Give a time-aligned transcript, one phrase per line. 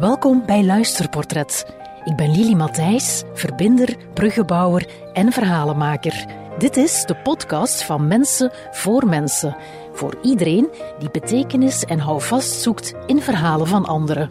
[0.00, 1.66] Welkom bij Luisterportret.
[2.04, 6.24] Ik ben Lili Matthijs, verbinder, bruggenbouwer en verhalenmaker.
[6.58, 9.56] Dit is de podcast van Mensen voor Mensen.
[9.92, 10.68] Voor iedereen
[10.98, 14.30] die betekenis en houvast zoekt in verhalen van anderen.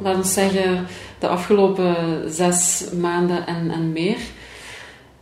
[0.00, 0.86] Laten we zeggen,
[1.18, 1.96] de afgelopen
[2.32, 4.18] zes maanden en, en meer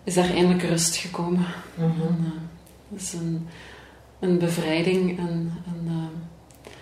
[0.04, 1.46] is daar eindelijk rust gekomen.
[1.74, 2.32] Mm
[2.92, 3.48] Het is een,
[4.20, 6.72] een bevrijding en een, eh,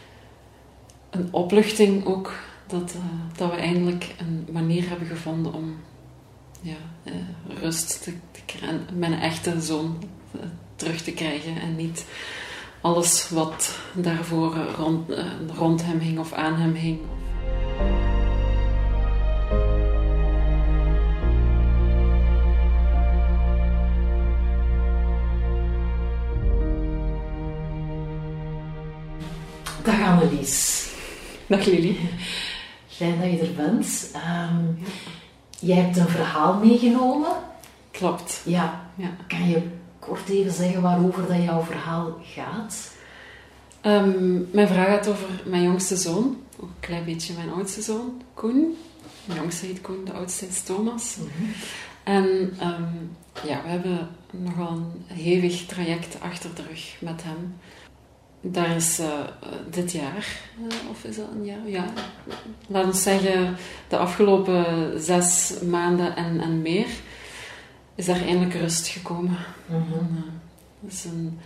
[1.10, 2.32] een opluchting ook
[2.80, 3.02] dat, uh,
[3.36, 5.76] dat we eindelijk een manier hebben gevonden om
[6.60, 7.12] ja, uh,
[7.60, 10.02] rust te, te krijgen, mijn echte zoon
[10.36, 10.40] uh,
[10.76, 12.04] terug te krijgen en niet
[12.80, 15.12] alles wat daarvoor rond,
[15.56, 16.98] rond hem hing of aan hem hing.
[29.82, 30.88] Dag Annelies.
[31.46, 31.98] Dag Lili.
[32.94, 34.10] Fijn dat je er bent.
[34.14, 34.78] Um,
[35.60, 37.32] jij hebt een verhaal meegenomen.
[37.90, 38.42] Klopt.
[38.44, 38.90] Ja.
[38.94, 39.08] ja.
[39.26, 39.62] Kan je
[39.98, 42.92] kort even zeggen waarover dat jouw verhaal gaat?
[43.82, 46.36] Um, mijn verhaal gaat over mijn jongste zoon.
[46.56, 48.76] Ook een klein beetje mijn oudste zoon, Koen.
[49.24, 51.16] Mijn jongste heet Koen, de oudste is Thomas.
[51.16, 51.52] Mm -hmm.
[52.04, 52.24] En
[52.62, 57.54] um, ja, we hebben nogal een hevig traject achter de rug met hem.
[58.46, 59.06] Daar is uh,
[59.70, 61.68] dit jaar, uh, of is dat een jaar?
[61.68, 61.84] Ja,
[62.66, 63.56] laten we zeggen,
[63.88, 66.86] de afgelopen zes maanden en, en meer,
[67.94, 69.38] is daar eindelijk rust gekomen.
[69.66, 69.98] Mm -hmm.
[69.98, 70.32] en, uh,
[70.82, 71.38] het is een,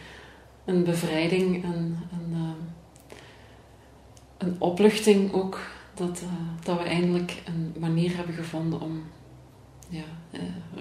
[0.64, 2.54] een bevrijding en een,
[4.38, 5.60] een opluchting ook,
[5.94, 6.22] dat,
[6.64, 9.02] dat we eindelijk een manier hebben gevonden om
[9.88, 10.04] ja,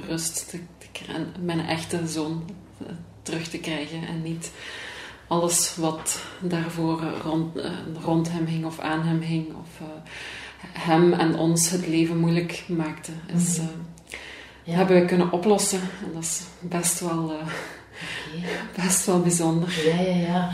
[0.08, 2.44] rust te, te krijgen, mijn echte zoon
[3.22, 4.52] terug te krijgen en niet
[5.28, 7.72] alles wat daarvoor rond, uh,
[8.04, 9.88] rond hem hing of aan hem hing, of uh,
[10.62, 13.64] hem en ons het leven moeilijk maakte, is, uh,
[14.64, 14.74] ja.
[14.74, 15.80] hebben we kunnen oplossen.
[15.80, 18.86] En dat is best wel, okay.
[18.86, 19.86] best wel bijzonder.
[19.86, 20.50] Ja, ja, ja.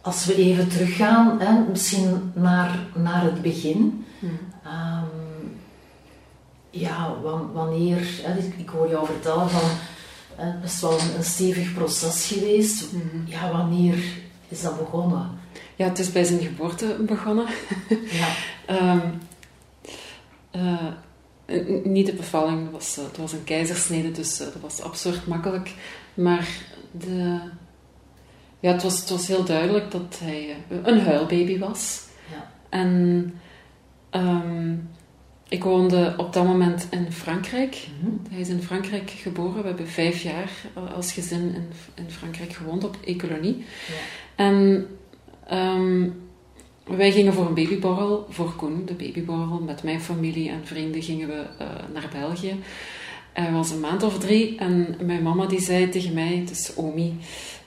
[0.00, 4.06] Als we even teruggaan, hè, misschien naar, naar het begin.
[4.18, 4.38] Hmm.
[4.66, 5.58] Um,
[6.70, 7.14] ja,
[7.52, 9.70] wanneer, hè, ik hoor jou vertellen van
[10.36, 12.92] het is wel een, stevig proces geweest.
[12.92, 13.24] Mm -hmm.
[13.26, 14.04] Ja, wanneer
[14.48, 15.30] is dat begonnen?
[15.76, 17.46] Ja, het is bij zijn geboorte begonnen.
[18.10, 18.92] Ja.
[18.92, 19.20] um,
[20.56, 25.74] uh, niet de bevalling, het was, het was een keizersnede, dus dat was absurd makkelijk.
[26.14, 26.48] Maar
[26.90, 27.40] de,
[28.60, 32.02] ja, het, was, het was heel duidelijk dat hij een huilbaby was.
[32.30, 32.50] Ja.
[32.68, 33.32] En
[34.10, 34.88] um,
[35.54, 37.86] ik woonde op dat moment in Frankrijk.
[37.98, 38.06] Mhm.
[38.06, 38.32] Mm -hmm.
[38.32, 39.62] Hij is in Frankrijk geboren.
[39.62, 40.50] We hebben vijf jaar
[40.94, 43.64] als gezin in, in Frankrijk gewoond op Ecolonie.
[43.88, 44.44] Ja.
[44.44, 44.86] En
[45.52, 46.14] um,
[46.84, 49.60] wij gingen voor een babyborrel, voor Koen, de babyborrel.
[49.60, 52.56] Met mijn familie en vrienden gingen we uh, naar België.
[53.32, 57.18] Hij was een maand of drie en mijn mama die zei tegen mij, dus Omi,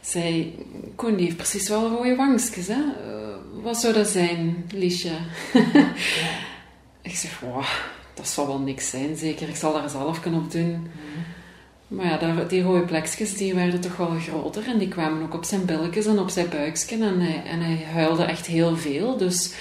[0.01, 0.55] zei,
[0.95, 2.73] Koen die heeft precies wel rode wangstjes, hè?
[2.73, 5.17] Uh, wat zou dat zijn, Liesje?
[5.53, 5.93] ja.
[7.01, 7.63] Ik zeg, wow,
[8.13, 9.49] dat zal wel niks zijn, zeker.
[9.49, 10.87] Ik zal daar zelf kunnen op doen.
[11.87, 14.67] Maar ja, daar, die rode plekjes die werden toch wel groter.
[14.67, 16.95] En die kwamen ook op zijn billetjes en op zijn buikje.
[16.95, 19.17] En hij, en hij huilde echt heel veel.
[19.17, 19.53] Dus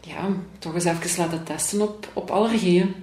[0.00, 0.28] ja,
[0.58, 2.94] toch eens even laten testen op, allergieën.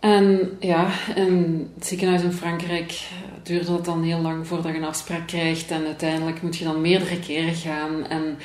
[0.00, 3.08] En ja, in het ziekenhuis in Frankrijk
[3.42, 5.70] duurde het dan heel lang voordat je een afspraak krijgt.
[5.70, 8.06] En uiteindelijk moet je dan meerdere keren gaan.
[8.06, 8.38] En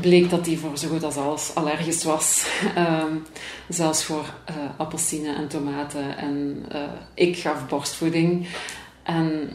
[0.00, 2.46] bleek dat hij voor zo goed als alles allergisch was.
[2.78, 3.26] Um,
[3.68, 6.18] zelfs voor uh, appelsine en tomaten.
[6.18, 6.80] En uh,
[7.14, 8.46] ik gaf borstvoeding.
[9.02, 9.50] En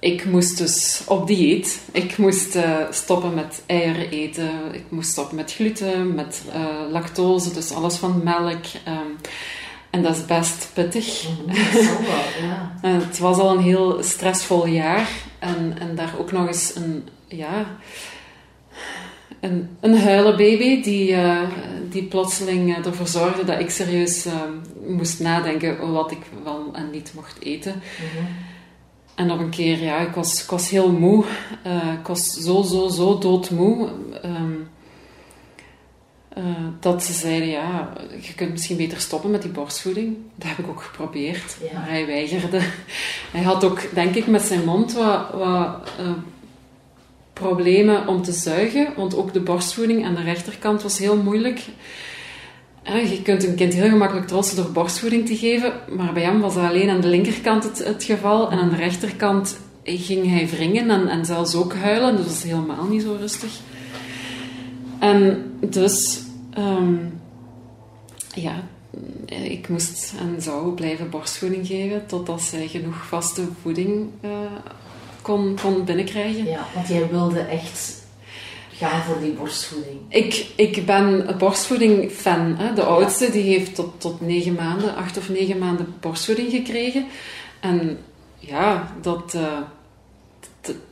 [0.00, 1.80] ik moest dus op dieet.
[1.92, 4.50] Ik moest uh, stoppen met eieren eten.
[4.72, 6.42] Ik moest stoppen met gluten, met
[6.90, 8.64] lactose, dus alles van melk.
[8.88, 9.16] Um,
[9.90, 11.28] en dat is best pittig.
[11.28, 12.72] Mm, wel, ja.
[12.88, 15.08] het was al een heel stressvol jaar.
[15.38, 17.08] En, en daar ook nog eens een...
[17.28, 17.66] Ja,
[19.40, 21.40] een, een huilenbaby die, uh,
[21.90, 24.32] die plotseling uh, ervoor zorgde dat ik serieus uh,
[24.86, 27.72] moest nadenken wat ik wel en niet mocht eten.
[27.72, 28.28] Mm -hmm.
[29.14, 31.24] En op een keer, ja, ik was, ik was heel moe.
[32.00, 33.88] ik was zo, zo, zo doodmoe.
[34.24, 34.68] Um,
[36.80, 40.16] dat ze zeiden, ja, je kunt misschien beter stoppen met die borstvoeding.
[40.34, 41.56] Dat heb ik ook geprobeerd.
[41.62, 41.78] Ja.
[41.78, 42.60] Maar hij weigerde.
[43.32, 45.32] Hij had ook, denk ik, met zijn mond wat...
[45.32, 45.90] wat
[47.38, 51.60] problemen om te zuigen, want ook de borstvoeding aan de rechterkant was heel moeilijk.
[52.84, 56.54] Je kunt een kind heel gemakkelijk troosten door borstvoeding te geven, maar bij hem was
[56.54, 58.50] dat alleen aan de linkerkant het, het geval.
[58.50, 62.42] En aan de rechterkant ging hij wringen en, en zelfs ook huilen, dus dat was
[62.42, 63.50] helemaal niet zo rustig.
[64.98, 66.20] En dus
[66.58, 67.20] um,
[68.34, 68.62] ja,
[69.26, 74.30] ik moest en zou blijven borstvoeding geven totdat zij genoeg vaste voeding uh,
[75.28, 76.44] kon, kon binnenkrijgen.
[76.44, 78.06] Ja, want jij wilde echt
[78.72, 79.98] gaan voor die borstvoeding.
[80.08, 82.58] Ik, ik ben een borstvoeding-fan.
[82.74, 87.06] De oudste die heeft tot, tot negen maanden, acht of negen maanden borstvoeding gekregen.
[87.60, 87.98] En
[88.38, 89.58] ja, dat, uh,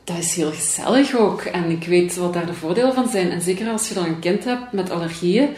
[0.03, 1.41] dat is heel gezellig ook.
[1.41, 3.31] En ik weet wat daar de voordelen van zijn.
[3.31, 5.49] En zeker als je dan een kind hebt met allergieën,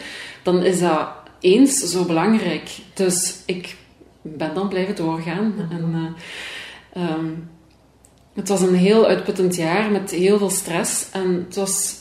[0.42, 1.08] dan is dat
[1.40, 2.70] eens zo belangrijk.
[2.94, 3.76] Dus ik
[4.22, 5.54] ben dan blijven doorgaan.
[5.56, 5.72] Mhm.
[5.72, 6.16] En,
[6.96, 7.48] uh, um,
[8.34, 11.06] het was een heel uitputtend jaar met heel veel stress.
[11.12, 11.96] En het was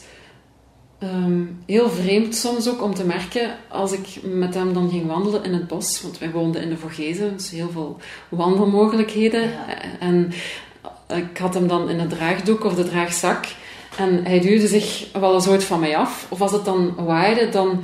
[1.03, 5.43] um, heel vreemd soms ook om te merken als ik met hem dan ging wandelen
[5.43, 6.01] in het bos.
[6.01, 7.97] Want wij woonden in de Vorgezen, dus heel veel
[8.29, 9.51] wandelmogelijkheden.
[9.99, 10.31] En
[11.07, 13.45] ik had hem dan in het draagdoek of de draagzak.
[13.97, 16.25] En hij duwde zich wel eens ooit van mij af.
[16.29, 17.83] Of als het dan waaide, dan,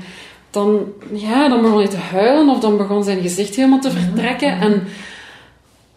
[0.49, 2.49] dan, ja, dan begon hij te huilen.
[2.49, 4.59] Of dan begon zijn gezicht helemaal te vertrekken.
[4.59, 4.87] En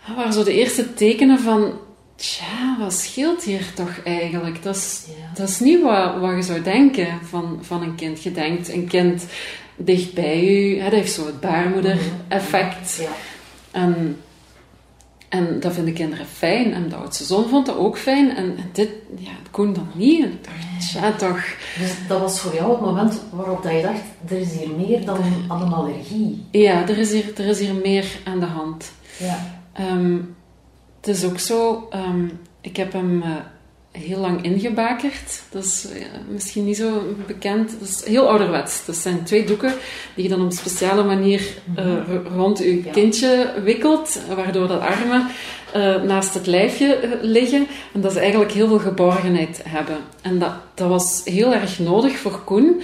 [0.06, 1.72] dat waren zo de eerste tekenen van...
[2.18, 4.62] Tja, wat scheelt hier toch eigenlijk?
[4.62, 5.04] Dat is,
[5.34, 8.22] dat is niet wat, wat je zou denken van, van een kind.
[8.22, 9.26] Je denkt, een kind
[9.76, 12.98] dicht bij je, dat heeft zo het baarmoeder-effect.
[12.98, 13.02] Mhm.
[13.02, 13.16] Ja.
[13.70, 14.16] En
[15.28, 16.72] en dat vinden kinderen fijn.
[16.72, 18.36] En de oudste zoon vond dat ook fijn.
[18.36, 18.88] En, dit,
[19.18, 20.24] ja, het kon dan niet.
[20.24, 21.44] En ik dacht, ja toch.
[21.78, 25.04] Dus dat was voor jou het moment waarop dat je dacht, er is hier meer
[25.04, 26.44] dan een allergie.
[26.50, 28.92] Ja, er is hier, er is hier meer aan de hand.
[29.18, 29.60] Ja.
[29.80, 30.36] Um,
[31.00, 33.22] het is ook zo, um, ik heb hem...
[33.22, 33.36] Uh,
[33.90, 35.42] heel lang ingebakerd.
[35.50, 37.76] Dat is ja, misschien niet zo bekend.
[37.78, 38.84] Dat is heel ouderwets.
[38.84, 39.74] Dat zijn twee doeken
[40.14, 41.42] die je dan op een speciale manier
[41.78, 41.94] uh,
[42.36, 45.26] rond je kindje wikkelt, waardoor de armen
[46.06, 47.66] naast het lijfje eh, liggen.
[47.92, 49.96] En dat ze eigenlijk heel veel geborgenheid hebben.
[50.22, 52.82] En dat, dat was heel erg nodig voor Koen,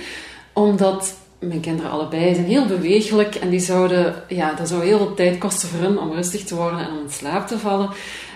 [0.52, 1.14] omdat
[1.49, 5.38] mijn kinderen allebei zijn heel bewegelijk en die zouden, ja, dat zou heel veel tijd
[5.38, 7.91] kosten voor hen om rustig te worden en om in slaap te vallen.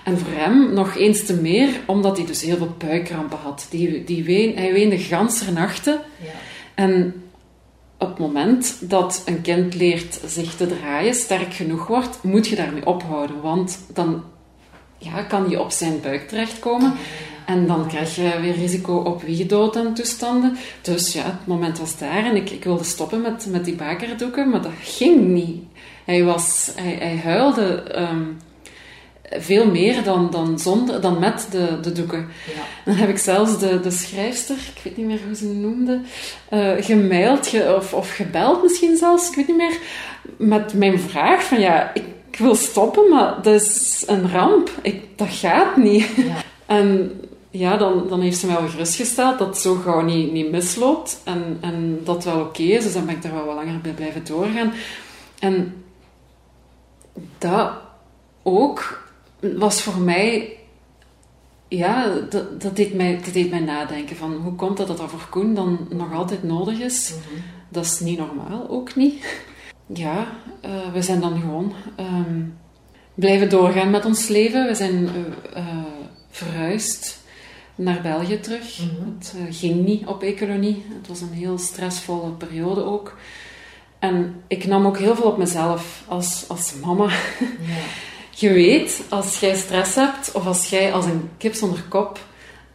[0.04, 3.66] En voor hem nog eens te meer, omdat hij dus heel veel buikkrampen had.
[3.70, 6.00] Die, die ween, hij weende ganse nachten.
[6.22, 6.30] Ja.
[6.74, 7.22] En
[7.98, 12.56] op het moment dat een kind leert zich te draaien, sterk genoeg wordt, moet je
[12.56, 13.40] daarmee ophouden.
[13.40, 14.24] Want dan
[14.98, 16.92] ja, kan hij op zijn buik terechtkomen.
[17.48, 20.56] En dan krijg je weer risico op wiegedood en toestanden.
[20.82, 24.50] Dus ja, het moment was daar en ik, ik wilde stoppen met, met die bakerdoeken,
[24.50, 25.62] maar dat ging niet.
[26.04, 28.22] Hij, was, hij, hij huilde ehm,
[29.30, 32.28] veel meer dan, dan, zonder, dan met de, de doeken.
[32.54, 32.62] Ja.
[32.84, 36.00] Dan heb ik zelfs de, de schrijfster, ik weet niet meer hoe ze noemde,
[36.52, 39.78] uh, gemaild of, of gebeld misschien zelfs, ik weet niet meer,
[40.36, 42.04] met mijn vraag van ja, ik,
[42.38, 44.70] wil stoppen, maar dat is een ramp.
[44.82, 46.06] Ik, dat gaat niet.
[46.16, 46.36] Ja.
[46.66, 47.12] En
[47.50, 51.20] ja, dan, dan heeft ze mij wel gerustgesteld dat het zo gauw niet, niet misloopt
[51.24, 52.84] en, en dat wel oké is.
[52.84, 54.72] Dus dan ben ik daar wel wat langer bij blijven doorgaan.
[55.38, 55.84] En
[57.38, 57.70] dat
[58.42, 59.06] ook
[59.40, 60.56] was voor mij,
[61.68, 65.26] ja, dat, dat, deed mij, dat deed mij nadenken van hoe komt dat dat voor
[65.30, 67.14] Koen dan nog altijd nodig is.
[67.14, 67.40] Mhm.
[67.68, 69.44] Dat is niet normaal, ook niet.
[69.86, 70.26] Ja,
[70.64, 72.58] uh, we zijn dan gewoon um,
[73.14, 74.66] blijven doorgaan met ons leven.
[74.66, 75.10] We zijn uh,
[75.56, 75.84] uh,
[76.30, 77.17] verhuisd
[77.78, 78.78] naar België terug.
[78.78, 79.10] Mhm.
[79.18, 80.84] Het ging niet op ecolonie.
[80.98, 83.16] Het was een heel stressvolle periode ook.
[83.98, 87.04] En ik nam ook heel veel op mezelf als, als mama.
[87.06, 87.16] Ja.
[88.30, 92.18] Je weet, als jij stress hebt of als jij als een kip zonder kop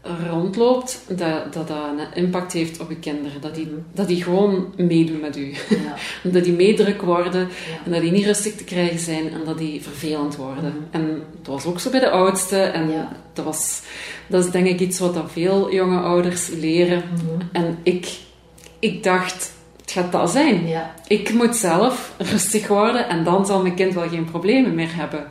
[0.03, 3.41] rondloopt, dat, dat dat een impact heeft op je kinderen.
[3.41, 5.53] Dat die, dat die gewoon meedoen met u.
[5.69, 5.95] Ja.
[6.31, 7.49] dat die meedruk worden
[7.85, 10.73] en dat die niet rustig te krijgen zijn en dat die vervelend worden.
[10.73, 11.03] Mhm.
[11.03, 12.57] En dat was ook zo bij de oudste.
[12.57, 13.81] En dat, was,
[14.27, 17.03] dat is denk ik iets wat dat veel jonge ouders leren.
[17.13, 17.47] Mhm.
[17.51, 18.17] En ik,
[18.79, 20.67] ik dacht, het gaat dat zijn.
[20.67, 20.93] Ja.
[21.07, 25.27] Ik moet zelf rustig worden en dan zal mijn kind wel geen problemen meer hebben.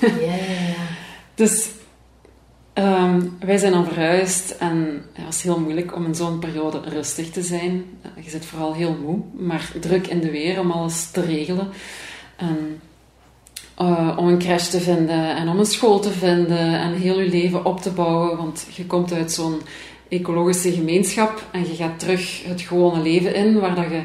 [0.00, 0.82] Ja, ja, ja.
[1.34, 1.68] dus
[2.74, 7.30] um, wij zijn dan verhuisd en het was heel moeilijk om in zo'n periode rustig
[7.30, 7.84] te zijn.
[8.20, 11.68] Je zit vooral heel moe, maar druk in de weer om alles te regelen.
[12.36, 12.80] En,
[13.80, 17.28] uh, om een crash te vinden en om een school te vinden en heel je
[17.28, 18.36] leven op te bouwen.
[18.36, 19.60] Want je komt uit zo'n
[20.08, 24.02] ecologische gemeenschap en je gaat terug het gewone leven in, waar dat je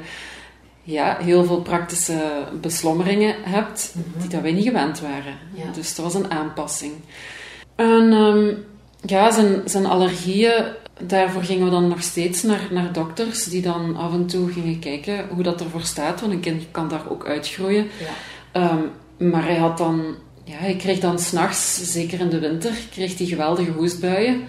[0.84, 4.20] ja, heel veel praktische beslommeringen hebt mhm.
[4.20, 5.38] die dat wij niet gewend waren.
[5.74, 6.94] Dus dat was een aanpassing.
[7.80, 8.66] En um,
[9.06, 10.64] ja, zijn, zijn allergieën,
[11.02, 14.80] daarvoor gingen we dan nog steeds naar, naar dokters die dan af en toe gingen
[14.80, 17.88] kijken hoe dat ervoor staat, want een kind kan daar ook uitgroeien.
[18.54, 18.72] Ja.
[18.72, 23.18] Um, maar hij had dan, ja, hij kreeg dan s'nachts, zeker in de winter, kreeg
[23.18, 24.42] hij geweldige hoestbuien.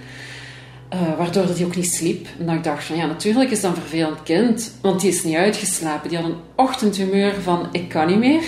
[0.95, 2.27] Uh, waardoor dat hij ook niet sliep.
[2.39, 5.25] En dan ik dacht van ja, natuurlijk is dat een vervelend kind, want die is
[5.25, 6.09] niet uitgeslapen.
[6.09, 8.43] Die had een ochtendhumeur van ik kan niet meer.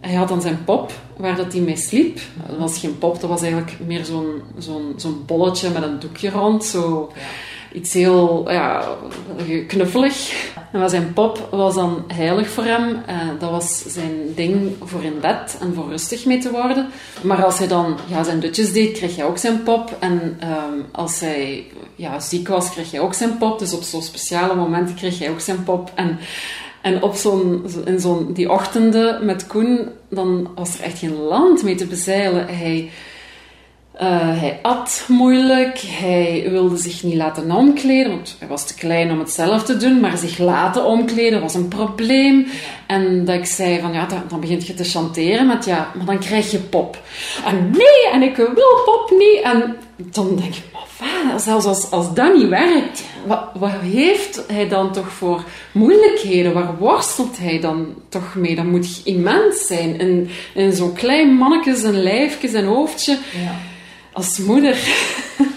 [0.00, 0.92] Hij had dan zijn pop
[1.22, 2.20] waar dat hij mee sliep.
[2.48, 6.30] Dat was geen pop, dat was eigenlijk meer zo'n zo'n zo'n bolletje met een doekje
[6.30, 6.64] rond.
[6.64, 7.12] Zo
[7.72, 8.84] iets heel ja,
[9.66, 10.50] knuffelig.
[10.72, 12.88] En zijn pop was dan heilig voor hem.
[12.88, 16.88] Uh, dat was zijn ding voor in bed en voor rustig mee te worden.
[17.22, 19.96] Maar als hij dan ja, zijn dutjes deed, kreeg hij ook zijn pop.
[19.98, 23.58] En um, als hij ja, ziek was, kreeg hij ook zijn pop.
[23.58, 25.90] Dus op zo'n speciale momenten kreeg hij ook zijn pop.
[25.94, 26.18] En,
[26.82, 31.62] en op zo'n, in zo'n, die ochtenden met Koen, dan was er echt geen land
[31.62, 32.46] mee te bezeilen.
[32.46, 32.90] Hij
[34.02, 34.08] uh,
[34.40, 39.18] hij at moeilijk, hij wilde zich niet laten omkleden, want hij was te klein om
[39.18, 42.46] het zelf te doen, maar zich laten omkleden was een probleem.
[42.86, 46.18] En dat ik zei van, ja, dan, begint je te chanteren met, ja, maar dan
[46.18, 46.98] krijg je pop.
[47.44, 49.40] En nee, en ik wil pop niet.
[49.42, 54.44] En dan denk ik, maar vader, zelfs als, als dat niet werkt, wat, wat heeft
[54.52, 56.52] hij dan toch voor moeilijkheden?
[56.52, 58.54] Waar worstelt hij dan toch mee?
[58.54, 59.98] Dat moet immens zijn.
[59.98, 63.18] In, in zo'n klein manneke, zijn lijfje, zijn hoofdje.
[63.44, 63.70] Ja
[64.12, 64.76] als moeder.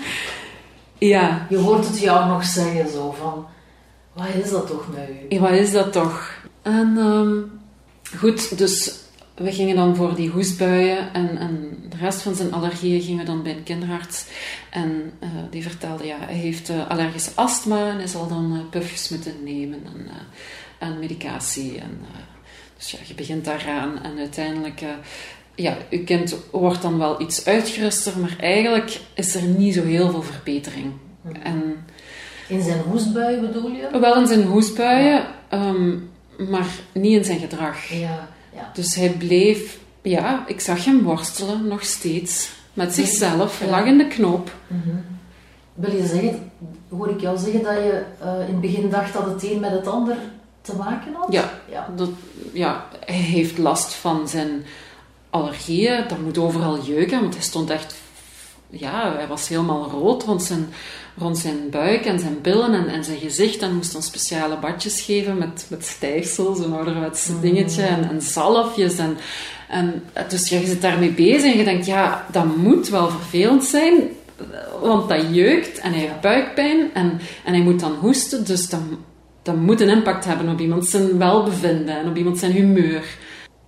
[1.14, 1.48] ja.
[1.50, 3.46] Je hoort het jou nog zeggen zo van,
[4.14, 5.40] wat is dat toch met u?
[5.40, 6.44] wat is dat toch?
[6.62, 7.52] En um,
[8.18, 9.00] goed, dus
[9.36, 13.26] we gingen dan voor die hoestbuien en, en de rest van zijn allergieën gingen we
[13.26, 14.26] dan bij een kinderarts.
[14.70, 18.60] En uh, die vertelde, ja, hij heeft uh, allergische astma en hij zal dan uh,
[18.70, 20.08] puffjes moeten nemen en,
[20.80, 21.80] en medicatie.
[21.80, 22.00] En,
[22.78, 24.84] dus ja, je begint daaraan en uiteindelijk
[25.56, 30.10] ja, uw kind wordt dan wel iets uitgeruster, maar eigenlijk is er niet zo heel
[30.10, 30.94] veel verbetering.
[31.22, 31.36] Mhm.
[31.42, 31.86] En,
[32.48, 34.00] in zijn hoestbuien bedoel je?
[34.00, 35.98] Wel in zijn hoestbuien, ehm,
[36.50, 37.88] maar niet in zijn gedrag.
[37.88, 38.72] Ja, ja.
[38.74, 43.70] Dus hij bleef, ja, ik zag hem worstelen nog steeds met zichzelf, ja.
[43.70, 44.52] lag in de knoop.
[44.68, 44.96] Mhm.
[45.74, 46.52] Wil je zeggen,
[46.90, 49.72] hoor ik jou zeggen dat je uh, in het begin dacht dat het een met
[49.72, 50.18] het ander
[50.62, 51.34] te maken had?
[51.34, 51.88] Ja, ja.
[51.96, 52.10] Dat,
[52.54, 54.66] ja hij heeft last van zijn
[55.36, 57.96] allergieën, dat moet overal jeuken, want hij stond echt,
[58.70, 60.68] ja, hij was helemaal rood rond zijn,
[61.18, 65.02] rond zijn buik en zijn billen en, en zijn gezicht en moest dan speciale badjes
[65.02, 67.42] geven met, met stijfsel, zo'n ouderwets mm.
[67.42, 69.18] dingetje en, en zalfjes en,
[69.70, 73.94] en dus je zit daarmee bezig en je denkt, ja, dat moet wel vervelend zijn,
[74.82, 78.82] want dat jeukt en hij heeft buikpijn en, en hij moet dan hoesten, dus dat,
[79.42, 83.04] dat moet een impact hebben op iemand zijn welbevinden en op iemand zijn humeur.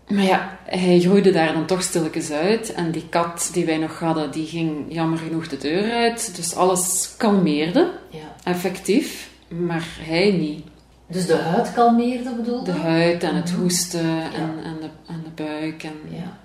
[0.08, 2.74] Maar ja, hij groeide daar dan toch stilletjes uit.
[2.74, 6.36] En die kat die wij nog hadden, die ging jammer genoeg de deur uit.
[6.36, 8.36] Dus alles kalmeerde, ja.
[8.44, 9.30] effectief.
[9.48, 10.64] Maar hij niet.
[11.08, 12.72] Dus de huid kalmeerde bedoel je?
[12.72, 13.62] De huid en het mhm.
[13.62, 15.84] hoesten en, en, de, en de buik.
[15.84, 16.38] En, ja.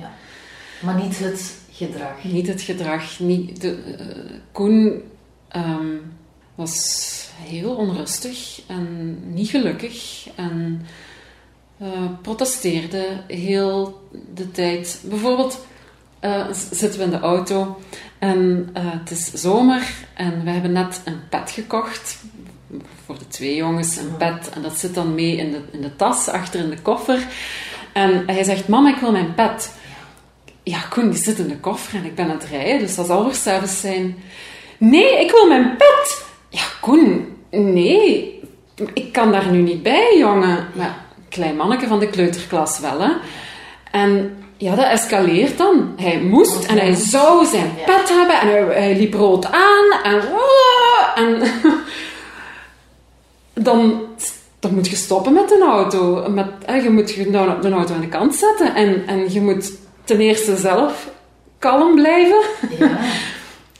[0.00, 0.10] ja.
[0.80, 2.24] Maar niet het gedrag?
[2.24, 3.18] Niet het gedrag.
[3.18, 5.02] Niet de, uh, Koen
[5.48, 5.96] ehm,
[6.54, 10.28] was heel onrustig en niet gelukkig.
[10.34, 10.86] En
[11.82, 11.88] uh,
[12.22, 15.00] protesteerde heel de tijd.
[15.04, 15.66] Bijvoorbeeld
[16.24, 17.78] uh, zitten we in de auto
[18.18, 22.18] en uh, het is zomer en we hebben net een pet gekocht.
[23.04, 24.50] Voor de twee jongens een pet.
[24.54, 27.26] En dat zit dan mee in de, in de tas, achter in de koffer.
[27.92, 29.72] En hij zegt, mama, ik wil mijn pet.
[30.62, 33.06] Ja, Koen, die zit in de koffer en ik ben aan het rijden, dus dat
[33.06, 34.16] zal er zijn.
[34.78, 36.24] Nee, ik wil mijn pet!
[36.48, 38.40] Ja, Koen, nee,
[38.92, 40.68] ik kan daar nu niet bij, jongen.
[40.74, 43.00] Maar klein manneke van de kleuterklas wel.
[43.00, 43.10] Hè?
[43.90, 45.92] En ja, dat escaleert dan.
[45.96, 48.48] Hij moest en hij zou zijn pet hebben en
[48.82, 50.22] hij, liep rood aan en,
[51.14, 51.42] en
[53.64, 54.02] dan,
[54.58, 56.28] dan moet je stoppen met een auto.
[56.30, 56.46] Met,
[56.82, 59.72] je moet de auto aan de kant zetten en, en je moet
[60.04, 61.10] ten eerste zelf
[61.58, 62.42] kalm blijven.
[62.78, 62.98] Ja.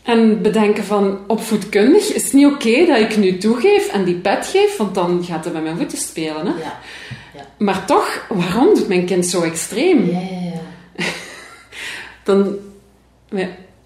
[0.08, 4.46] En bedenken van, opvoedkundig is het niet oké dat ik nu toegeef en die pet
[4.46, 6.46] geef, want dan gaat hij met mijn voeten spelen.
[6.46, 6.52] Hè?
[6.52, 6.78] Ja.
[7.58, 10.10] Maar toch, waarom doet mijn kind zo extreem?
[10.10, 11.04] Ja, ja, ja.
[12.24, 12.56] Dan,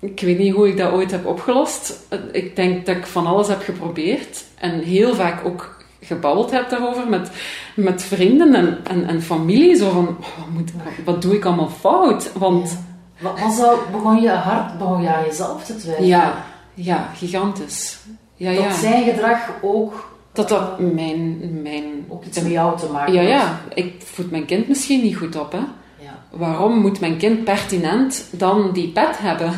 [0.00, 2.00] ik weet niet hoe ik dat ooit heb opgelost.
[2.32, 7.08] Ik denk dat ik van alles heb geprobeerd en heel vaak ook gebabbeld heb daarover
[7.08, 7.30] met,
[7.74, 9.76] met vrienden en, en, en familie.
[9.76, 10.70] Zo van, wat, moet,
[11.04, 12.32] wat doe ik allemaal fout?
[12.32, 12.78] Want...
[13.20, 16.08] Wat, wat begon je hard, begon je aan jezelf te twijfelen?
[16.08, 17.98] Ja, ja gigantisch.
[18.34, 18.72] Ja, dat ja.
[18.72, 21.38] zijn gedrag ook dat dat mijn...
[21.62, 23.60] mijn ook iets met jou te maken Ja, ja.
[23.74, 25.58] Ik voed mijn kind misschien niet goed op, hè.
[25.98, 26.18] Ja.
[26.30, 29.52] Waarom moet mijn kind pertinent dan die pet hebben?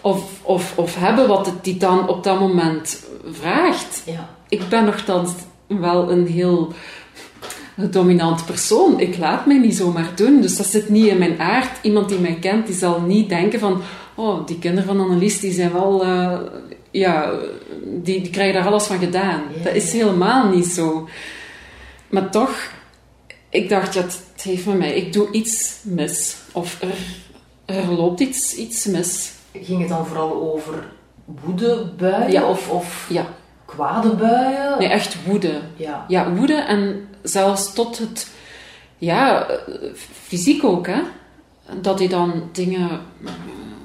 [0.00, 4.02] Of, of, of hebben wat het die dan op dat moment vraagt?
[4.06, 4.28] Ja.
[4.48, 5.30] Ik ben nogthans
[5.66, 6.72] wel een heel
[7.74, 9.00] dominant persoon.
[9.00, 10.40] Ik laat mij niet zomaar doen.
[10.40, 11.70] Dus dat zit niet in mijn aard.
[11.82, 13.80] Iemand die mij kent, die zal niet denken van...
[14.14, 16.06] Oh, die kinderen van Annelies, die zijn wel...
[16.06, 16.38] Uh,
[16.90, 17.32] ja,
[17.84, 19.42] die, die krijgen daar alles van gedaan.
[19.62, 21.08] Dat is helemaal niet zo.
[22.08, 22.70] Maar toch,
[23.48, 26.36] ik dacht, ja, het heeft met mij, ik doe iets mis.
[26.52, 26.94] Of er,
[27.76, 29.32] er loopt iets, iets mis.
[29.62, 30.86] Ging het dan vooral over
[31.24, 32.30] woedebuien?
[32.30, 32.48] Ja.
[32.48, 33.26] Of, of Ja,
[33.64, 34.78] kwade buien?
[34.78, 35.60] nee, echt woede.
[35.76, 36.04] Ja.
[36.08, 38.30] Ja, woede en zelfs tot het,
[38.98, 39.46] ja,
[40.02, 41.00] fysiek ook, hè.
[41.80, 43.00] Dat hij dan dingen,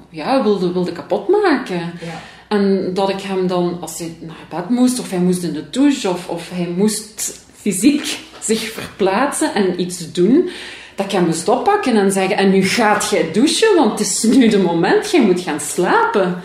[0.10, 1.80] ja, wilde, wilde kapot maken.
[1.80, 2.22] Ja.
[2.54, 5.70] En dat ik hem dan, als hij naar bed moest, of hij moest in de
[5.70, 10.50] douche, of, of hij moest fysiek zich verplaatsen en iets doen,
[10.96, 14.24] dat ik hem moest oppakken en zeggen, en nu gaat jij douchen, want het is
[14.24, 16.42] nu de moment, jij moet gaan slapen.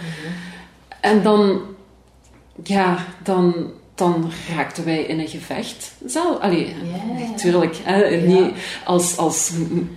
[1.00, 1.60] En dan,
[2.62, 5.92] ja, dan, dan raakten wij in een gevecht.
[6.06, 6.74] Zelf, allee,
[7.84, 8.26] hè, Ja.
[8.26, 8.50] niet
[8.84, 9.50] als, als,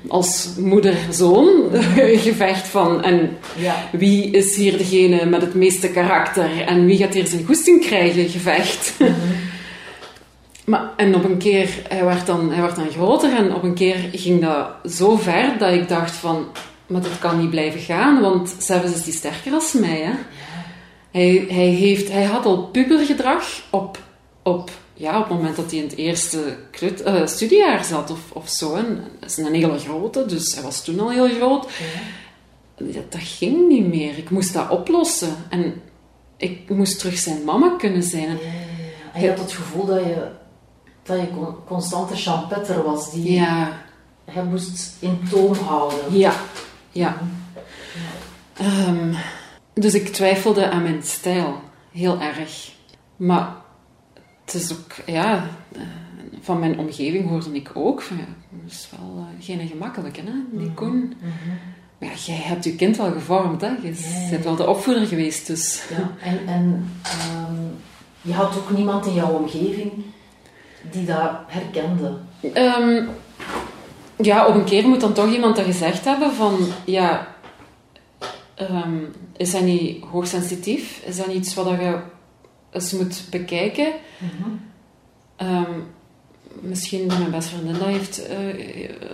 [0.08, 1.50] als moeder-zoon
[2.28, 3.76] gevecht van, en Ja.
[3.92, 8.30] wie is hier degene met het meeste karakter en wie gaat hier zijn goesting krijgen,
[8.30, 8.94] gevecht.
[10.66, 13.74] maar, en op een keer, hij werd, dan, hij werd dan groter en op een
[13.74, 16.46] keer ging dat zo ver dat ik dacht van,
[16.88, 20.00] maar dit kan niet blijven gaan, want zelfs is die sterker als mij.
[20.02, 20.12] Hè?
[21.12, 24.00] Hij, hij, heeft, hij had al pubergedrag op,
[24.44, 28.20] op, ja, op het moment dat hij in het eerste klut, eh, studiejaar zat of,
[28.34, 28.76] of zo.
[28.76, 31.68] En dat is een hele grote, dus hij was toen al heel groot.
[32.78, 34.18] Dat, dat ging niet meer.
[34.18, 35.36] Ik moest dat oplossen.
[35.50, 35.82] En
[36.38, 38.28] ik moest terug zijn mama kunnen zijn.
[38.28, 38.40] En-
[39.14, 40.28] En je had het gevoel dat je,
[41.04, 43.82] dat je con- constante champetter was, die Ja,
[44.26, 46.00] hij moest in toom houden.
[46.18, 46.34] ja,
[46.92, 47.18] ja.
[48.58, 49.14] Ehm,
[49.82, 51.62] dus ik twijfelde aan mijn stijl.
[51.92, 52.72] Heel erg.
[53.16, 53.56] Maar
[54.46, 55.44] het is ook, ja...
[55.76, 55.82] eh,
[56.42, 60.60] Van mijn omgeving hoorde ik ook van, ja, dat is wel eh, geen gemakkelijke, hè,
[60.60, 61.14] die Koen.
[61.98, 63.68] Maar ja, jij hebt je kind wel gevormd, hè.
[63.68, 65.84] Je bent wel de opvoeder geweest, dus...
[65.90, 67.56] Ja, en, en ehm,
[68.22, 69.92] je had ook niemand in jouw omgeving
[70.92, 72.18] die dat herkende.
[72.54, 73.04] Ehm,
[74.16, 77.28] ja, op een keer moet dan toch iemand dat gezegd hebben van, ja,
[78.56, 78.98] ehm,
[79.38, 81.02] is dat niet hoogsensitief?
[81.06, 82.00] Is dat niet iets wat je
[82.72, 83.94] eens moet bekijken?
[85.36, 85.80] Ehm,
[86.60, 88.38] misschien dat mijn beste vriendin dat heeft eh,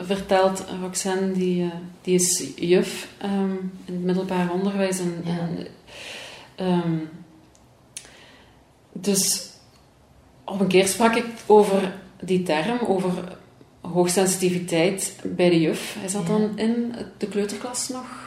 [0.01, 1.69] verteld, Roxanne, die, eh,
[2.01, 3.51] die is juf ehm,
[3.85, 4.99] in het middelbaar onderwijs.
[4.99, 5.37] En, Ja.
[5.39, 5.67] en,
[6.55, 6.95] ehm,
[8.93, 9.49] dus
[10.45, 13.37] op een keer sprak ik over die term, over
[13.81, 15.95] hoogsensitiviteit bij de juf.
[15.99, 16.27] Hij zat Ja.
[16.27, 18.26] dan in de kleuterklas nog.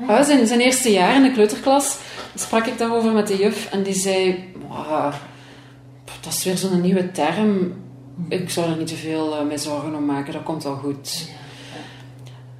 [0.00, 1.98] Ah, Ah, zijn, zijn eerste jaar in de kleuterklas
[2.34, 5.14] sprak ik daarover met de juf en die zei: "Mwah,
[6.20, 7.72] Dat is weer zo'n nieuwe term.
[8.28, 11.28] Ik zou er niet te veel eh, mee zorgen om maken, dat komt wel goed.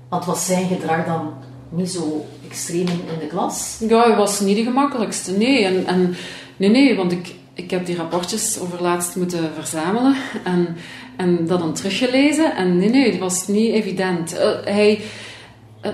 [0.08, 1.34] Want was zijn gedrag dan
[1.68, 3.78] niet zo extreem in, in de klas?
[3.88, 5.32] Ja, hij was niet de gemakkelijkste.
[5.32, 6.14] Nee, en, en,
[6.56, 10.76] nee, nee want ik, ik heb die rapportjes over laatst moeten verzamelen en,
[11.16, 12.56] en dat dan teruggelezen.
[12.56, 14.36] En nee, nee, het was niet evident.
[14.36, 15.00] Eh, hij,
[15.80, 15.90] eh,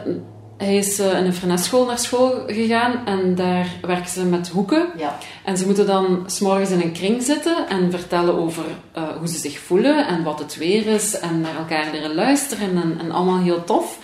[0.59, 4.89] hij is eh, in een freneschool naar school gegaan en daar werken ze met hoeken.
[4.97, 5.19] Ja.
[5.45, 9.39] En ze moeten dan s'morgens in een kring zitten en vertellen over eh, hoe ze
[9.39, 13.41] zich voelen en wat het weer is en naar elkaar leren luisteren en, en allemaal
[13.41, 13.99] heel tof.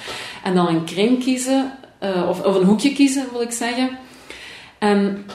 [0.44, 3.98] En dan een kring kiezen, eh, of, of een hoekje kiezen wil ik zeggen.
[4.78, 5.26] En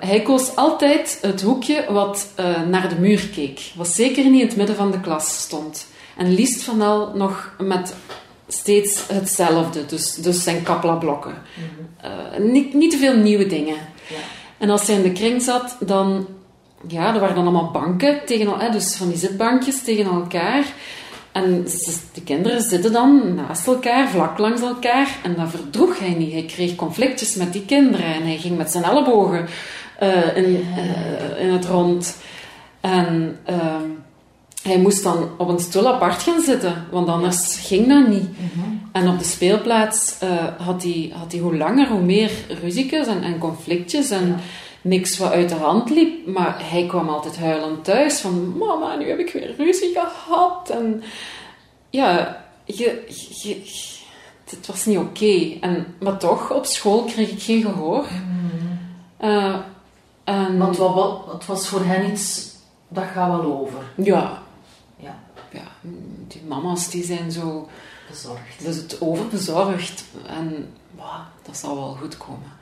[0.00, 2.28] hij koos altijd het hoekje wat
[2.68, 3.72] naar de muur keek.
[3.74, 5.86] Wat zeker niet in het midden van de klas stond.
[6.16, 7.94] En liefst van al nog met
[8.52, 9.86] steeds hetzelfde.
[9.86, 11.34] Dus, dus zijn kapla-blokken.
[11.96, 13.76] Eh, niet, niet te veel nieuwe dingen.
[14.08, 14.16] Ja.
[14.58, 16.26] En als hij in de kring zat, dan...
[16.88, 20.64] Ja, er waren dan allemaal banken tegen dus van die zitbankjes tegen elkaar.
[21.32, 21.64] En
[22.12, 25.08] de kinderen zitten dan naast elkaar, vlak langs elkaar.
[25.22, 26.32] En dat verdroeg hij niet.
[26.32, 28.06] Hij kreeg conflictjes met die kinderen.
[28.06, 29.46] En hij ging met zijn ellebogen
[29.98, 32.16] eh, in, eh, in het rond.
[32.80, 33.88] En ehm,
[34.62, 38.28] hij moest dan op een stoel apart gaan zitten, want anders ging dat niet.
[38.92, 42.30] En op de speelplaats eh, had, hij, had hij hoe langer, hoe meer
[42.62, 44.40] ruziekjes en, en conflictjes en
[44.80, 46.26] niks wat uit de hand liep.
[46.26, 50.70] Maar hij kwam altijd huilend thuis van, mama, nu heb ik weer ruzie gehad.
[50.70, 51.02] En
[51.90, 53.04] ja, je,
[54.50, 55.56] het was niet oké.
[55.60, 58.06] En Maar toch, op school kreeg ik geen gehoor.
[59.16, 59.56] Eh,
[60.24, 62.50] en, Want wat, wat, het was voor hen iets,
[62.88, 63.78] dat gaat wel over.
[63.96, 64.41] ja,
[66.32, 67.68] die mama's die zijn zo...
[68.10, 68.64] bezorgd.
[68.64, 72.52] Dus het overbezorgd en wauw, dat zal wel goed komen.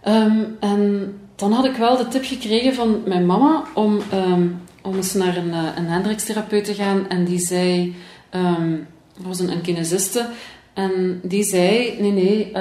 [0.00, 4.48] Ehm, en dan had ik wel de tip gekregen van mijn mama om, ehm,
[4.82, 5.86] om eens naar een, eh, een
[6.64, 7.08] te gaan.
[7.08, 7.96] En die zei,
[8.30, 10.28] dat was een, een kinesiste,
[10.74, 12.52] en die zei, nee, nee,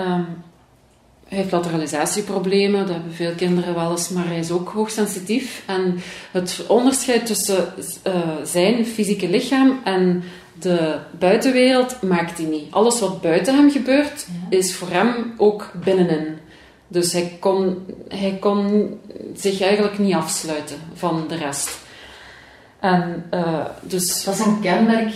[1.28, 5.64] hij heeft lateralisatieproblemen, dat hebben veel kinderen wel eens, maar hij is ook hoogsensitief.
[5.66, 6.00] En
[6.32, 7.74] het onderscheid tussen
[8.08, 10.24] uh, zijn fysieke lichaam en
[10.60, 12.72] de buitenwereld maakt hij niet.
[12.72, 16.38] Alles wat buiten hem gebeurt, is voor hem ook binnenin.
[16.88, 18.90] Dus hij kon, hij kon
[19.36, 21.78] zich eigenlijk niet afsluiten van de rest.
[22.80, 25.14] En, uh, dus, dat is een kenmerk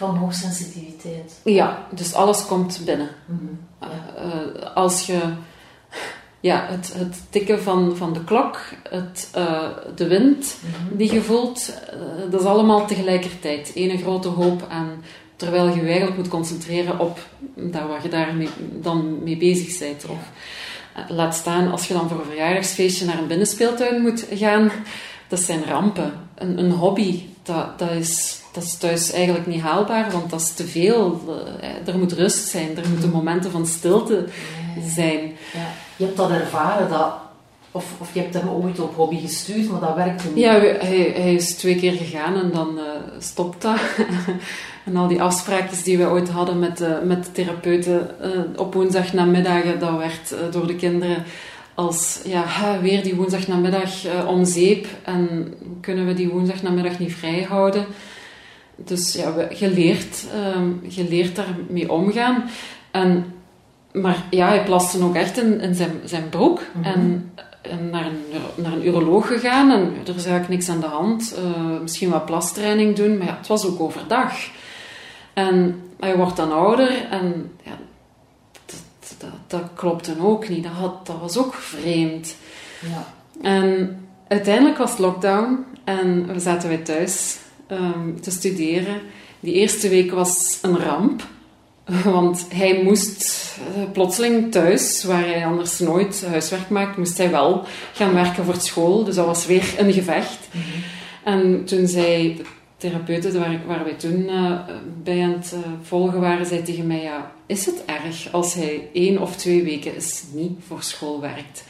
[0.00, 1.40] van hoogsensitiviteit.
[1.44, 3.08] Ja, dus alles komt binnen.
[3.26, 5.20] Mm uh, als je
[6.40, 10.96] ja, het, het tikken van, van de klok, het, uh, de wind mhm.
[10.96, 11.72] die je voelt,
[12.30, 13.72] dat is allemaal tegelijkertijd.
[13.74, 15.02] Ene grote hoop en
[15.36, 17.18] terwijl je je eigenlijk moet concentreren op
[17.54, 20.04] dat waar je daar mee, dan mee bezig bent.
[20.04, 20.30] Of,
[21.08, 24.70] laat staan als je dan voor een verjaardagsfeestje naar een binnenspeeltuin moet gaan,
[25.28, 26.12] dat zijn rampen.
[26.34, 30.52] Een, een hobby, dat, dat, is, dat is thuis eigenlijk niet haalbaar, want dat is
[30.52, 31.20] te veel.
[31.60, 34.24] Eh, er moet rust zijn, er moeten momenten van stilte
[34.94, 35.20] zijn.
[35.52, 35.68] Ja.
[35.96, 37.12] Je hebt dat ervaren, dat,
[37.70, 40.44] of, of je hebt hem ooit op hobby gestuurd, maar dat werkte niet.
[40.44, 42.82] Ja, hij, hij is twee keer gegaan en dan uh,
[43.18, 43.78] stopt dat.
[44.86, 48.74] en al die afspraakjes die we ooit hadden met, uh, met de therapeuten uh, op
[48.74, 51.24] woensdagnamiddagen, dat werd door de kinderen
[51.74, 52.44] als ja,
[52.80, 57.86] weer die woensdagnamiddag uh, om zeep en kunnen we die woensdagnamiddag niet vrijhouden.
[58.84, 60.24] Dus ja, je, leert,
[60.56, 62.44] um, je leert daarmee omgaan.
[62.90, 63.34] En,
[63.92, 66.60] maar ja, hij plaste ook echt in, in zijn, zijn broek.
[66.72, 66.84] Mhm.
[66.84, 70.86] En, en naar, een, naar een uroloog gegaan en er is eigenlijk niks aan de
[70.86, 71.34] hand.
[71.38, 74.32] Uh, misschien wat plastraining doen, maar ja, het was ook overdag.
[75.32, 77.78] En hij wordt dan ouder en ja,
[79.18, 80.62] dat, dat klopte ook niet.
[80.62, 82.36] Dat, had, dat was ook vreemd.
[82.80, 83.06] Ja.
[83.42, 87.38] En uiteindelijk was het lockdown en we zaten wij thuis
[87.70, 89.00] um, te studeren.
[89.40, 91.22] Die eerste week was een ramp.
[92.04, 97.64] Want hij moest uh, plotseling thuis, waar hij anders nooit huiswerk maakt, moest hij wel
[97.92, 99.04] gaan werken voor school.
[99.04, 100.48] Dus dat was weer een gevecht.
[100.52, 100.82] Mm -hmm.
[101.24, 102.42] En toen zei
[102.76, 104.58] therapeuten waar, waar wij toen uh,
[105.02, 108.88] bij aan het uh, volgen waren, zei tegen mij, ja, is het erg als hij
[108.92, 111.64] één of twee weken eens niet voor school werkt?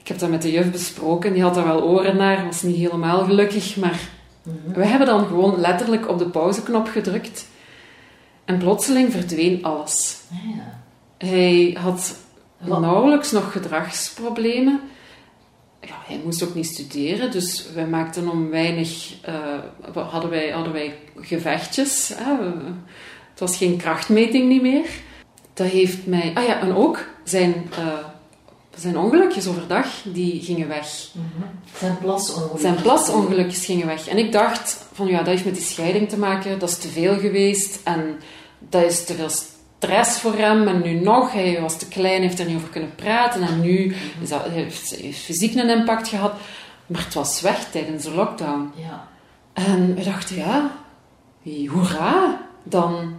[0.00, 2.76] Ik heb dat met de juf besproken, die had er wel oren naar, was niet
[2.76, 4.00] helemaal gelukkig, maar
[4.42, 7.46] mm we hebben dan gewoon letterlijk op de pauzeknop gedrukt
[8.44, 10.20] en plotseling verdween alles.
[10.28, 10.80] Ja.
[11.28, 12.16] Hij had
[12.58, 14.80] nauwelijks nog gedragsproblemen
[15.86, 20.72] ja, hij moest ook niet studeren, dus wij maakten om weinig, uh, hadden, wij, hadden
[20.72, 22.12] wij gevechtjes.
[22.16, 22.32] Hè?
[23.30, 24.86] Het was geen krachtmeting niet meer.
[25.54, 27.98] Dat heeft mij, ah ja, en ook zijn, uh,
[28.76, 31.08] zijn ongelukjes overdag, die gingen weg.
[31.12, 31.44] Mm -hmm.
[31.78, 32.60] Zijn plasongelukjes.
[32.60, 34.08] Zijn plasongelukjes gingen weg.
[34.08, 36.88] En ik dacht van ja, dat heeft met die scheiding te maken, dat is te
[36.88, 38.20] veel geweest en
[38.58, 40.68] dat is te veel stress voor hem.
[40.68, 43.42] En nu nog, hij was te klein, heeft er niet over kunnen praten.
[43.42, 46.32] En nu is dat, heeft, heeft fysiek een impact gehad.
[46.86, 48.72] Maar het was weg tijdens de lockdown.
[48.74, 49.08] Ja.
[49.52, 50.70] En we dachten, ja,
[51.68, 53.14] hoera, dan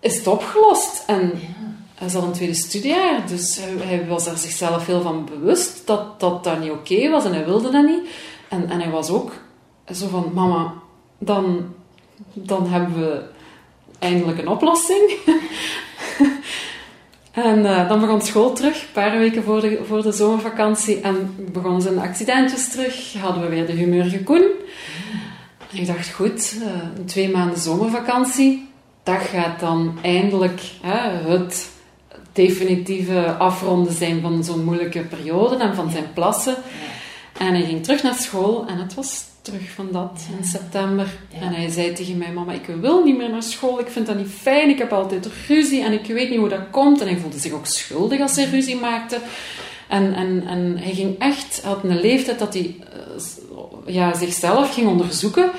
[0.00, 1.04] is het opgelost.
[1.06, 1.66] En ja.
[1.96, 6.44] Hij zat een tweede studiejaar, dus hij, was er zichzelf heel van bewust dat dat,
[6.44, 8.08] dat niet oké was en hij wilde dat niet.
[8.48, 9.32] En, en hij was ook
[9.92, 10.74] zo van, mama,
[11.18, 11.74] dan,
[12.32, 13.22] dan hebben we
[13.98, 15.10] eindelijk een oplossing.
[17.32, 21.00] en uh, dan begon school terug, een paar weken voor de, voor de zomervakantie.
[21.00, 23.12] En begonnen zijn accidentjes terug.
[23.12, 24.44] Hadden we weer de humeurige koen.
[25.70, 28.68] En ik dacht, goed, uh, twee maanden zomervakantie.
[29.02, 31.74] Dat gaat dan eindelijk hè, het
[32.36, 36.56] definitieve afronden zijn van zo'n moeilijke periode en van zijn plassen.
[37.38, 41.06] En hij ging terug naar school en het was terug van dat in september.
[41.40, 43.80] En hij zei tegen mij, mama, ik wil niet meer naar school.
[43.80, 44.68] Ik vind dat niet fijn.
[44.68, 47.00] Ik heb altijd ruzie en ik weet niet hoe dat komt.
[47.00, 49.18] En hij voelde zich ook schuldig als hij ruzie maakte.
[49.88, 52.76] En, en, en hij ging echt, had een leeftijd dat hij
[53.86, 55.50] uh, ja, zichzelf ging onderzoeken.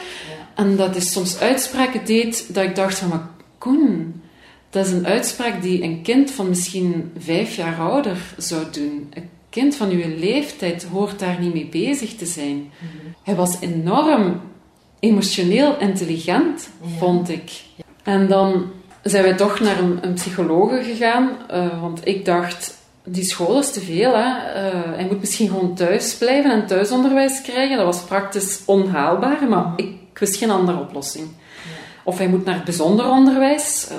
[0.56, 4.22] En dat hij soms uitspraken deed dat ik dacht van, maar Koen,
[4.70, 9.10] dat is een uitspraak die een kind van misschien vijf jaar ouder zou doen
[9.50, 12.58] kind van uw leeftijd hoort daar niet mee bezig te zijn.
[12.58, 13.08] Mhm.
[13.24, 14.42] Hij was enorm
[15.00, 17.52] emotioneel intelligent, vond ik.
[18.04, 18.66] En dan
[19.04, 23.72] zijn wij toch naar een, een psychologe gegaan, uh, want ik dacht, die school is
[23.72, 24.16] te veel.
[24.16, 24.26] Hè?
[24.26, 27.78] Uh, hij moet misschien gewoon thuis blijven en thuisonderwijs krijgen.
[27.78, 31.28] Dat was praktisch onhaalbaar, maar ik wist geen andere oplossing.
[32.08, 33.98] Of hij moet naar bijzonder onderwijs, uh,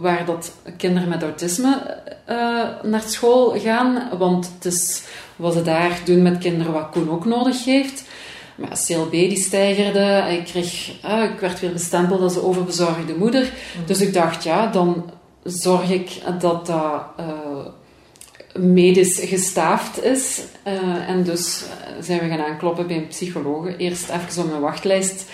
[0.00, 1.96] waar dat kinderen met autisme
[2.28, 4.08] uh, naar school gaan.
[4.18, 5.02] Want het is
[5.36, 8.04] wat ze daar doen met kinderen wat Koen ook nodig heeft.
[8.54, 10.24] Maar CLB die stijgerde.
[10.30, 13.52] Ik, kreeg, uh, ik werd weer bestempeld als een overbezorgde moeder.
[13.86, 15.10] Dus ik dacht, ja, dan
[15.44, 17.04] zorg ik dat dat
[18.54, 20.40] medisch gestaafd is.
[21.06, 21.64] En dus
[22.00, 23.76] zijn we gaan aankloppen bij een psycholoog.
[23.78, 25.24] Eerst even op een wachtlijst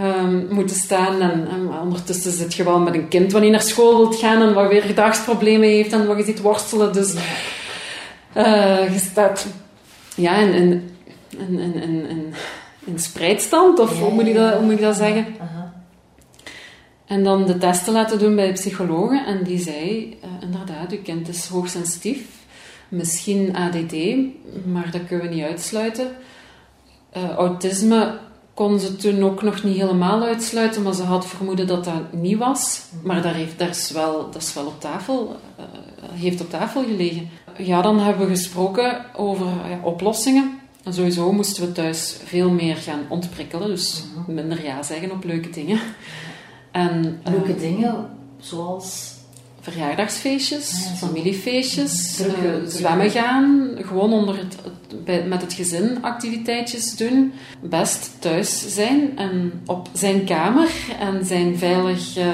[0.00, 1.20] um, moeten staan.
[1.20, 4.42] En, en, ondertussen zit je wel met een kind wat niet naar school wilt gaan
[4.42, 6.92] en wat weer gedragsproblemen heeft en wat je ziet worstelen.
[6.92, 7.14] Dus
[8.36, 9.46] uh, je staat
[10.14, 10.90] ja, in, in,
[11.38, 12.34] in, in, in,
[12.84, 15.26] in spreidstand, of hoe, moet ik dat, hoe moet ik dat zeggen?
[17.06, 19.26] En dan de testen laten doen bij de psychologen.
[19.26, 22.26] En die zei, uh, inderdaad, uw kind is hoogsensitief.
[22.88, 23.94] Misschien ADD,
[24.64, 26.08] maar dat kunnen we niet uitsluiten.
[27.16, 28.18] Uh, autisme
[28.56, 32.38] kon ze toen ook nog niet helemaal uitsluiten, maar ze had vermoeden dat dat niet
[32.38, 32.82] was.
[33.02, 35.64] Maar daar, heeft, daar is wel, dat is wel op tafel, uh,
[36.12, 37.28] heeft op tafel gelegen.
[37.58, 40.58] Ja, dan hebben we gesproken over ja, oplossingen.
[40.84, 44.34] En sowieso moesten we thuis veel meer gaan ontprikkelen, dus mhm.
[44.34, 45.80] minder ja zeggen op leuke dingen.
[46.70, 49.14] En, leuke uh, dingen, zoals
[49.70, 52.26] verjaardagsfeestjes, familiefeestjes, uh,
[52.66, 54.56] zwemmen gaan, gewoon onder het,
[55.04, 60.68] bij, met het gezin activiteitjes doen, best thuis zijn en op zijn kamer
[61.00, 62.16] en zijn veilig.
[62.18, 62.24] Uh,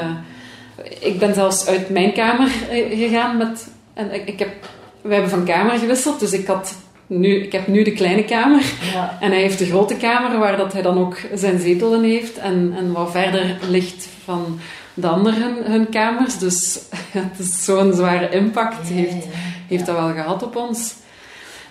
[1.00, 3.68] ik ben zelfs uit mijn kamer uh, gegaan met.
[3.94, 4.68] En ik, ik heb,
[5.00, 6.74] we hebben van kamer gewisseld, dus ik had
[7.06, 8.62] nu, ik heb nu de kleine kamer.
[8.92, 9.18] Ja.
[9.20, 12.38] En hij heeft de grote kamer, waar dat hij dan ook zijn zetel in heeft.
[12.38, 14.58] En, en wat verder ligt van
[14.94, 16.38] de anderen hun kamers.
[16.38, 16.78] Dus
[17.10, 19.26] het is zo'n zware impact heeft,
[19.68, 20.94] heeft dat wel gehad op ons.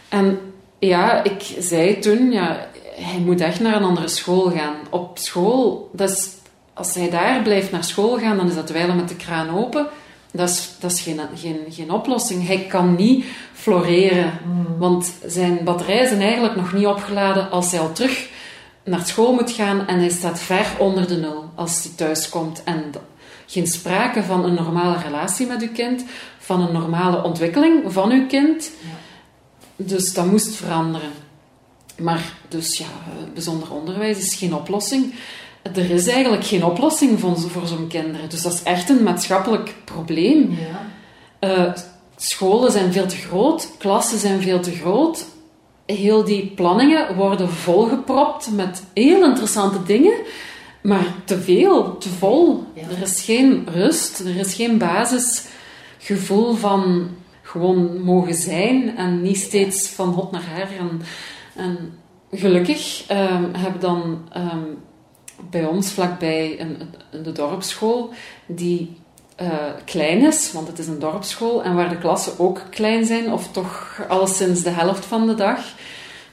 [0.09, 0.39] En
[0.79, 4.75] ja, ik zei toen, ja, hij moet echt naar een andere school gaan.
[4.89, 6.29] Op school, dat is,
[6.73, 9.87] als hij daar blijft naar school gaan, dan is dat wijlen met de kraan open.
[10.31, 12.47] Dat is, dat is geen, geen, geen oplossing.
[12.47, 14.77] Hij kan niet floreren, mm.
[14.77, 18.29] want zijn batterijen zijn eigenlijk nog niet opgeladen als hij al terug
[18.83, 22.63] naar school moet gaan en hij staat ver onder de nul als hij thuis komt.
[22.63, 22.83] En
[23.51, 26.03] geen sprake van een normale relatie met uw kind,
[26.39, 28.71] van een normale ontwikkeling van uw kind.
[29.75, 31.11] Dus dat moest veranderen.
[31.97, 32.85] Maar dus ja,
[33.33, 35.13] bijzonder onderwijs is geen oplossing.
[35.61, 38.29] Er is eigenlijk geen oplossing voor, voor zo'n kinderen.
[38.29, 40.57] Dus dat is echt een maatschappelijk probleem.
[41.39, 41.67] Ja.
[41.67, 41.73] Uh,
[42.15, 45.25] scholen zijn veel te groot, klassen zijn veel te groot.
[45.85, 50.13] Heel die planningen worden volgepropt met heel interessante dingen.
[50.81, 52.63] Maar te veel, te vol.
[52.75, 57.09] Er is geen rust, er is geen basisgevoel van
[57.41, 60.67] gewoon mogen zijn en niet steeds van hot naar her.
[60.79, 61.01] En,
[61.55, 61.93] en
[62.31, 64.77] gelukkig um, heb dan um,
[65.49, 66.77] bij ons vlakbij een,
[67.11, 68.09] een, de dorpsschool
[68.45, 68.97] die
[69.41, 69.47] uh,
[69.85, 73.51] klein is, want het is een dorpsschool en waar de klassen ook klein zijn, of
[73.51, 75.59] toch alleszins de helft van de dag.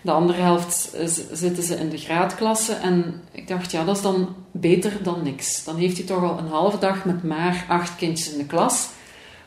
[0.02, 0.96] De andere helft
[1.32, 2.72] zitten ze in de graadklasse.
[2.72, 5.64] En ik dacht, ja, dat is dan beter dan niks.
[5.64, 8.88] Dan heeft hij toch al een halve dag met maar acht kindjes in de klas.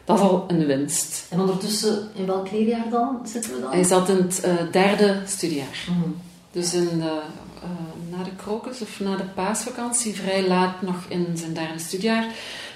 [0.04, 1.26] Dat is al een winst.
[1.30, 3.72] En ondertussen, in welk leerjaar dan zitten we dan?
[3.72, 5.88] Hij zat in het uh, derde studiejaar.
[5.90, 6.16] Mm
[6.52, 7.22] Dus in de,
[7.64, 12.26] uh, na de krokus of na de paasvakantie, vrij laat nog in zijn derde studiejaar,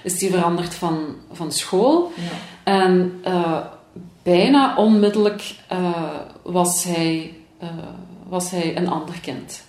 [0.03, 2.11] is hij veranderd van, van school.
[2.15, 2.23] Ja.
[2.63, 3.57] En uh,
[4.23, 5.55] bijna onmiddellijk
[6.43, 7.33] was hij
[7.63, 7.69] uh,
[8.27, 9.63] was hij een ander kind.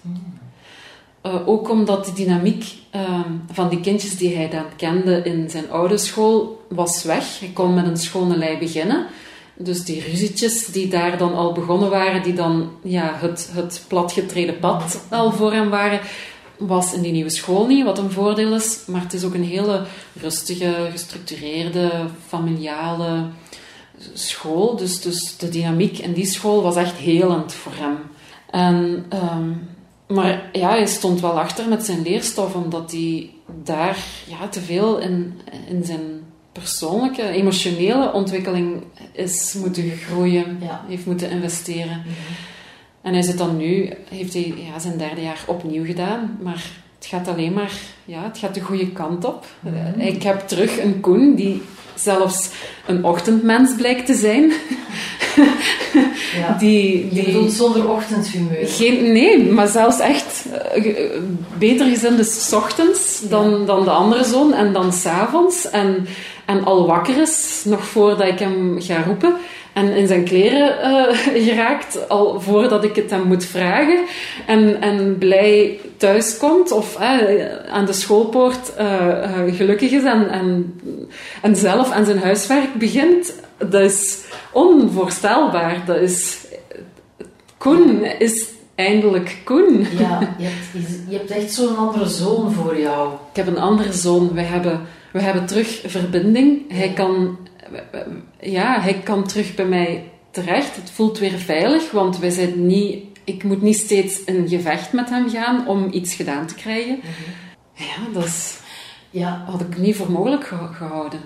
[1.26, 3.20] Uh, ook omdat de dynamiek uh,
[3.52, 7.40] van die kindjes die hij dan kende in zijn oude school was weg.
[7.40, 9.06] Hij kon met een schone lei beginnen.
[9.58, 14.58] Dus die ruzietjes die daar dan al begonnen waren, die dan ja, het, het platgetreden
[14.58, 16.00] pad al voor hem waren,
[16.58, 18.82] was in die nieuwe school niet, wat een voordeel is.
[18.86, 19.84] Maar het is ook een hele
[20.20, 21.90] rustige, gestructureerde,
[22.26, 23.26] familiale
[24.12, 24.76] school.
[24.76, 27.96] Dus, dus de dynamiek in die school was echt helend voor hem.
[28.50, 29.68] En, um,
[30.16, 33.30] maar ja, hij stond wel achter met zijn leerstof, omdat hij
[33.62, 38.82] daar ja, te veel in, in zijn persoonlijke, emotionele ontwikkeling
[39.12, 40.84] is moeten groeien, ja.
[40.88, 41.98] heeft moeten investeren.
[41.98, 42.10] Mhm.
[43.02, 46.64] En hij zit dan nu, heeft hij ja, zijn derde jaar opnieuw gedaan, maar
[46.96, 47.72] het gaat alleen maar,
[48.04, 49.46] ja, het gaat de goede kant op.
[49.60, 51.62] Mm Ik heb terug een Koen die
[51.96, 52.48] zelfs
[52.86, 54.52] een ochtendmens blijkt te zijn.
[56.36, 56.56] Ja.
[56.58, 58.66] die, die, Je zonder ochtendhumeur?
[58.66, 60.44] Geen, nee, maar zelfs echt
[60.76, 60.94] uh,
[61.58, 65.70] beter gezinde s ochtends dan, dan de andere zoon en dan s'avonds.
[65.70, 66.06] En,
[66.44, 69.36] en al wakker is, nog voordat ik hem ga roepen
[69.76, 74.04] en in zijn kleren uh, geraakt, al voordat ik het hem moet vragen.
[74.46, 80.80] En, en blij thuis komt of uh, aan de schoolpoort uh, gelukkig is en, en,
[81.42, 83.34] en zelf aan zijn huiswerk begint.
[83.58, 85.82] Dat is onvoorstelbaar.
[85.86, 86.46] Dat is...
[87.56, 89.86] Koen is eindelijk Koen.
[89.98, 93.12] Ja, je hebt, je hebt echt zo'n andere zoon voor jou.
[93.12, 94.34] Ik heb een andere zoon.
[94.34, 94.80] We hebben,
[95.12, 96.72] we hebben terug verbinding.
[96.72, 97.38] Hij kan
[98.40, 100.76] ja, hij kan terug bij mij terecht.
[100.76, 105.08] Het voelt weer veilig, want wij zijn niet, ik moet niet steeds in gevecht met
[105.10, 107.00] hem gaan om iets gedaan te krijgen.
[107.74, 108.58] Ja, dat is,
[109.10, 111.20] Ja, had ik niet voor mogelijk ge- gehouden.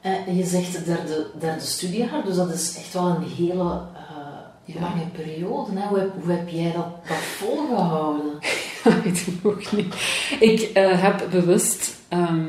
[0.00, 4.80] en je zegt derde, derde studiejaar, dus dat is echt wel een hele eh, Ja.
[4.80, 5.70] lange periode.
[5.80, 5.86] Hè?
[5.88, 8.32] Hoe, heb, hoe heb jij dat, dat volgehouden?
[8.84, 9.94] Ik weet het ook niet.
[10.40, 12.44] Ik eh, heb bewust ehm,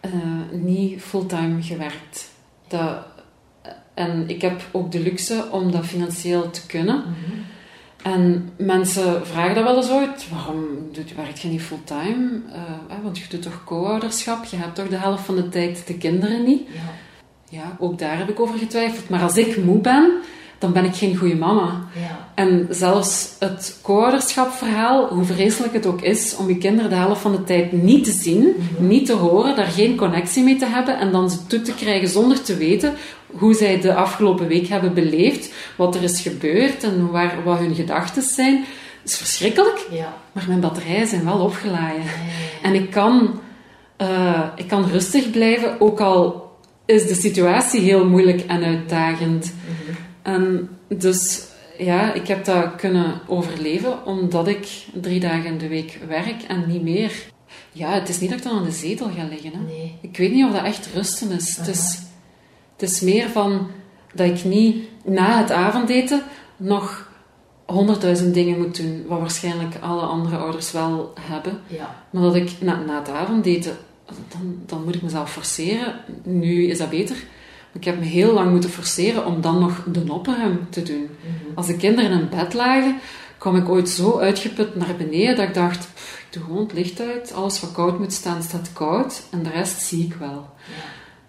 [0.00, 0.10] eh,
[0.52, 2.28] niet fulltime gewerkt.
[2.78, 3.04] Dat,
[3.94, 7.04] en ik heb ook de luxe om dat financieel te kunnen.
[8.02, 10.30] En mensen vragen dat wel eens uit.
[10.30, 12.40] Waarom doet, werkt je niet fulltime?
[12.52, 14.44] Eh, want je doet toch co-ouderschap?
[14.44, 16.68] Je hebt toch de helft van de tijd de kinderen niet?
[16.72, 16.80] Ja.
[17.48, 19.08] Ja, ook daar heb ik over getwijfeld.
[19.08, 20.12] Maar als ik moe ben,
[20.58, 21.84] dan ben ik geen goede mama.
[21.94, 22.28] Ja.
[22.34, 27.32] En zelfs het co-ouderschapverhaal, hoe vreselijk het ook is om je kinderen de helft van
[27.32, 31.12] de tijd niet te zien, niet te horen, daar geen connectie mee te hebben en
[31.12, 32.94] dan ze toe te krijgen zonder te weten
[33.26, 37.74] hoe zij de afgelopen week hebben beleefd, wat er is gebeurd en waar, wat hun
[37.74, 38.64] gedachten zijn,
[39.04, 39.86] is verschrikkelijk.
[39.90, 40.14] Ja.
[40.32, 42.02] Maar mijn batterijen zijn wel opgeladen.
[42.02, 42.10] Ja,
[42.62, 43.40] En ik kan,
[43.96, 46.42] eh, ik kan rustig blijven, ook al
[46.86, 49.54] is de situatie heel moeilijk en uitdagend.
[50.24, 51.44] En dus
[51.78, 56.64] ja, ik heb dat kunnen overleven omdat ik drie dagen in de week werk en
[56.66, 57.12] niet meer.
[57.72, 59.52] Ja, het is niet dat ik dan aan de zetel ga liggen.
[59.52, 59.60] Hè.
[59.60, 59.98] Nee.
[60.00, 61.56] Ik weet niet of dat echt rusten is.
[61.56, 62.02] Het is.
[62.72, 63.70] Het is meer van
[64.14, 66.22] dat ik niet na het avondeten
[66.56, 67.12] nog
[67.66, 71.60] honderdduizend dingen moet doen, wat waarschijnlijk alle andere ouders wel hebben.
[71.66, 72.04] Ja.
[72.10, 75.94] Maar dat ik na, na het avondeten, dan, dan moet ik mezelf forceren.
[76.22, 77.16] Nu is dat beter.
[77.74, 81.08] Ik heb me heel lang moeten forceren om dan nog de opruim te doen.
[81.54, 82.96] Als de kinderen in bed lagen,
[83.38, 86.72] kwam ik ooit zo uitgeput naar beneden dat ik dacht, "Pff, ik doe gewoon het
[86.72, 87.32] licht uit.
[87.32, 89.22] Alles wat koud moet staan, staat koud.
[89.30, 90.48] En de rest zie ik wel.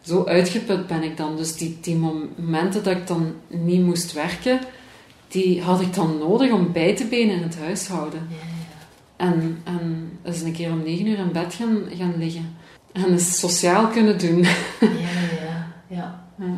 [0.02, 1.38] Zo uitgeput ben ik dan.
[1.38, 4.60] Dus die, die momenten dat ik dan niet moest werken,
[5.28, 8.28] die had ik dan nodig om bij te benen in het huishouden.
[9.16, 12.56] En, en eens een keer om negen uur in bed gaan, gaan liggen.
[12.92, 14.40] En eens sociaal kunnen doen.
[14.40, 14.88] Ja,
[15.42, 16.25] ja, ja.
[16.36, 16.58] Ja.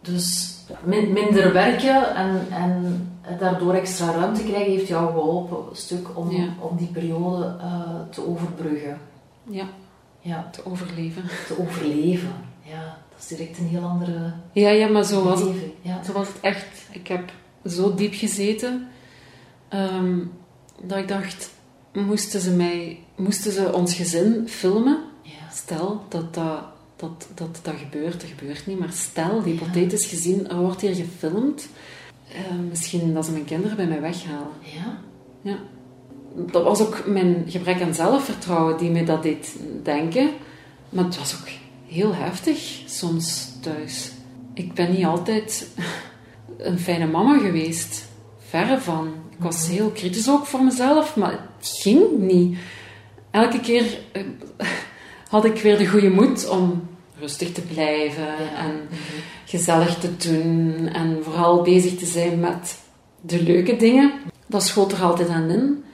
[0.00, 3.08] Dus min- minder werken en, en
[3.38, 6.48] daardoor extra ruimte krijgen heeft jou geholpen, een stuk om, Ja.
[6.60, 8.98] om die periode eh, te overbruggen.
[9.50, 9.64] ja,
[10.20, 11.22] Ja, te overleven.
[11.46, 12.32] te overleven.
[12.62, 15.56] Ja, dat is direct een heel andere Ja, ja, maar zo was het.
[15.82, 16.02] Ja.
[16.02, 16.66] Zo was het echt.
[16.90, 17.32] Ik heb
[17.66, 18.88] zo diep gezeten
[19.68, 20.18] ehm,
[20.82, 21.50] dat ik dacht:
[21.92, 24.98] moesten ze, mij, moesten ze ons gezin filmen?
[25.52, 26.58] Stel dat dat,
[27.08, 31.68] dat, dat, dat gebeurt, dat gebeurt niet, maar stel, hypothetisch gezien, er wordt hier gefilmd.
[32.28, 34.48] eh, misschien dat ze mijn kinderen bij mij weghalen.
[34.60, 34.98] Ja.
[35.42, 35.56] Ja.
[36.52, 40.30] Dat was ook mijn gebrek aan zelfvertrouwen die me dat deed denken.
[40.88, 41.48] Maar het was ook
[41.86, 44.10] heel heftig soms thuis.
[44.54, 45.68] Ik ben niet altijd
[46.58, 48.04] een fijne mama geweest.
[48.48, 49.08] Verre van.
[49.30, 52.58] Ik was heel kritisch ook voor mezelf, maar het ging niet.
[53.30, 54.22] Elke keer eh,
[55.34, 56.88] had ik weer de goede moed om
[57.18, 58.88] rustig te blijven en
[59.44, 62.78] gezellig te doen en vooral bezig te zijn met
[63.20, 64.12] de leuke dingen.
[64.46, 65.84] Dat schoot er altijd aan in.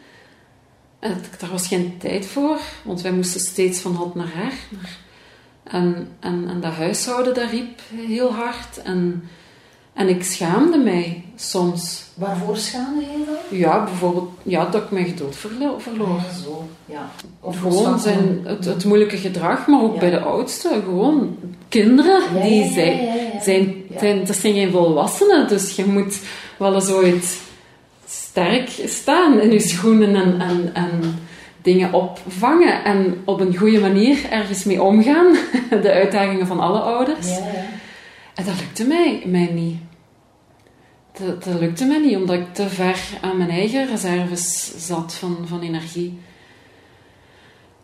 [0.99, 4.53] En daar was geen tijd voor, want wij moesten steeds van hot naar her.
[5.65, 8.83] En, en, en dat huishouden, dat riep heel hard.
[8.83, 9.29] En,
[10.01, 12.03] en ik schaamde mij soms.
[12.15, 13.59] Waarvoor schaamde je dan?
[13.59, 16.21] Ja, bijvoorbeeld ja, dat ik mijn geduld verlo- verloor.
[16.45, 16.69] Zo.
[16.85, 17.11] Ja.
[17.41, 20.01] Of Gewoon zijn, het, het moeilijke gedrag, maar ook Ja.
[20.01, 20.69] bij de oudste.
[20.85, 21.37] Gewoon
[21.69, 26.19] kinderen Ja, die ja, zijn, zijn, dat zijn geen volwassenen, dus je moet
[26.57, 27.39] wel eens ooit
[28.07, 31.19] sterk staan in je schoenen en, en, en
[31.63, 35.37] dingen opvangen en op een goede manier ergens mee omgaan.
[35.83, 37.29] De uitdagingen van alle ouders.
[38.35, 39.77] En dat lukte mij, mij niet.
[41.27, 45.61] Dat, lukte mij niet, omdat ik te ver aan mijn eigen reserves zat van, van
[45.61, 46.19] energie.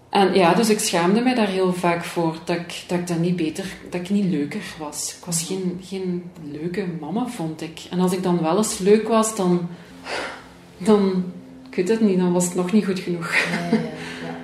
[0.08, 3.64] En ja, dus ik schaamde mij daar heel vaak voor, dat ik dat, niet beter,
[3.90, 5.16] dat ik niet leuker was.
[5.18, 7.80] Ik was geen, geen leuke mama, vond ik.
[7.90, 9.68] En als ik dan wel eens leuk was, dan,
[10.78, 11.24] dan,
[11.68, 13.34] ik weet het niet, dan was het nog niet goed genoeg.
[13.34, 14.34] Ja, ja.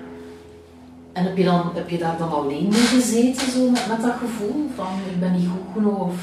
[1.12, 4.14] En heb je, dan, heb je daar dan alleen mee gezeten, zo, met, met dat
[4.14, 6.14] gevoel van ik ben niet goed genoeg of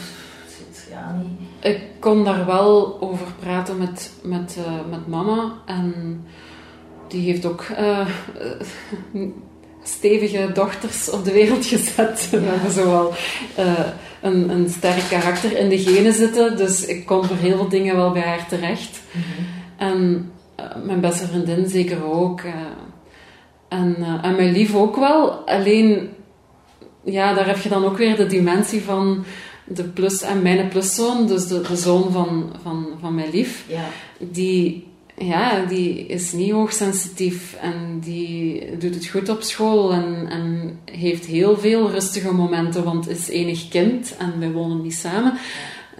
[0.47, 1.48] zit, ja, niet.
[1.61, 5.51] Ik kon daar wel over praten met, met, eh, met mama.
[5.65, 5.93] En
[7.09, 8.07] die heeft ook eh,
[9.83, 12.27] stevige dochters op de wereld gezet.
[12.31, 13.13] We hebben zowel
[13.55, 13.73] eh,
[14.21, 16.57] een, een sterk karakter in de genen zitten.
[16.57, 19.01] Dus ik kon voor heel veel dingen wel bij haar terecht.
[19.77, 22.41] En eh, mijn beste vriendin zeker ook.
[23.67, 25.31] en, en mijn lief ook wel.
[25.31, 26.09] Alleen,
[27.03, 29.25] ja, daar heb je dan ook weer de dimensie van
[29.69, 33.85] de plus, en mijn pluszoon, dus de, de zoon van, van, van mijn lief, Ja.
[34.17, 40.79] die, ja, die is niet hoogsensitief en die doet het goed op school en, en
[40.91, 45.33] heeft heel veel rustige momenten, want is enig kind en wij wonen niet samen.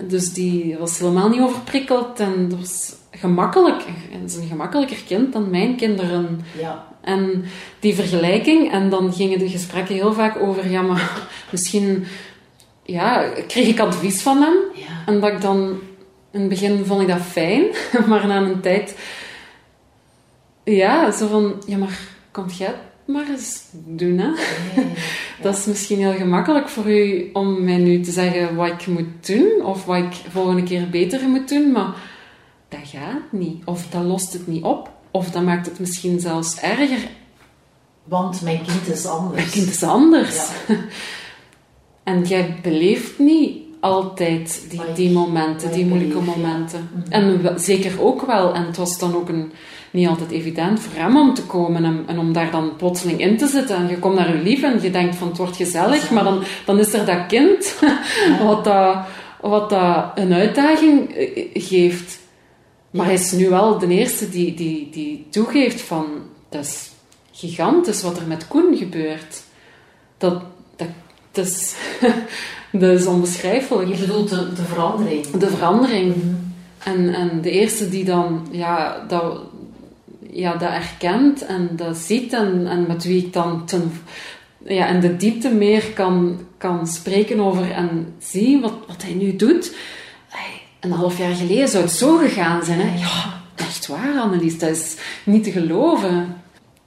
[0.08, 3.84] Dus die was helemaal niet overprikkeld en dat was gemakkelijk.
[4.12, 6.42] En is een gemakkelijker kind dan mijn kinderen.
[6.60, 6.88] Ja.
[7.02, 7.44] En
[7.80, 12.04] die vergelijking, en dan gingen de gesprekken heel vaak over, ja, maar misschien
[12.92, 14.56] ja, kreeg ik advies van hem.
[14.74, 15.04] Ja.
[15.06, 15.80] En dat ik dan,
[16.32, 17.64] in het begin vond ik dat fijn,
[18.08, 18.96] maar na een tijd,
[20.64, 22.00] ja, zo van, ja, maar
[22.32, 22.76] komt jij het
[23.06, 24.28] maar eens doen, hè?
[24.28, 24.88] Ja.
[25.42, 29.28] Dat is misschien heel gemakkelijk voor u om mij nu te zeggen wat ik moet
[29.28, 31.94] doen, of wat ik volgende keer beter moet doen, maar
[32.70, 33.66] dat gaat niet.
[33.66, 37.08] Of dat lost het niet op, of dat maakt het misschien zelfs erger.
[38.04, 39.50] Want mijn kind is anders.
[39.50, 40.50] Kind is anders.
[40.68, 40.76] Ja.
[42.10, 46.90] En jij beleeft niet altijd die, die momenten, die moeilijke momenten.
[46.94, 47.12] Mhm.
[47.12, 48.54] En we- zeker ook wel.
[48.54, 49.52] En het was dan ook een,
[49.92, 53.38] niet altijd evident voor hem om te komen en, en om daar dan plotseling in
[53.38, 53.76] te zitten.
[53.76, 56.44] En je komt naar je lief en je denkt van het wordt gezellig, maar dan,
[56.66, 57.76] dan is er dat kind
[58.44, 58.98] wat, dat,
[59.42, 62.20] wat dat een uitdaging eh, geeft.
[62.92, 66.06] Maar hij is nu wel de eerste die, die, die toegeeft van
[66.50, 66.90] dat is
[67.32, 69.44] gigantisch wat er met Koen gebeurt.
[70.18, 70.42] Dat,
[71.40, 71.76] dat, is,
[72.72, 73.90] dat is onbeschrijfelijk.
[73.90, 75.28] Je bedoelt de, de verandering.
[75.30, 76.16] De verandering.
[76.16, 76.36] Mhm.
[76.84, 79.42] En, en de eerste die dan ja, dat,
[80.32, 83.92] ja, dat erkent en dat ziet en, en met wie ik dan ten,
[84.66, 89.36] ja, in de diepte meer kan, kan spreken over en zie wat, wat hij nu
[89.36, 89.76] doet.
[90.28, 92.80] Hey, een half jaar geleden zou het zo gegaan zijn.
[92.80, 93.00] Hè?
[93.00, 94.60] Ja, echt waar, Annelies.
[94.60, 96.36] Dat is niet te geloven.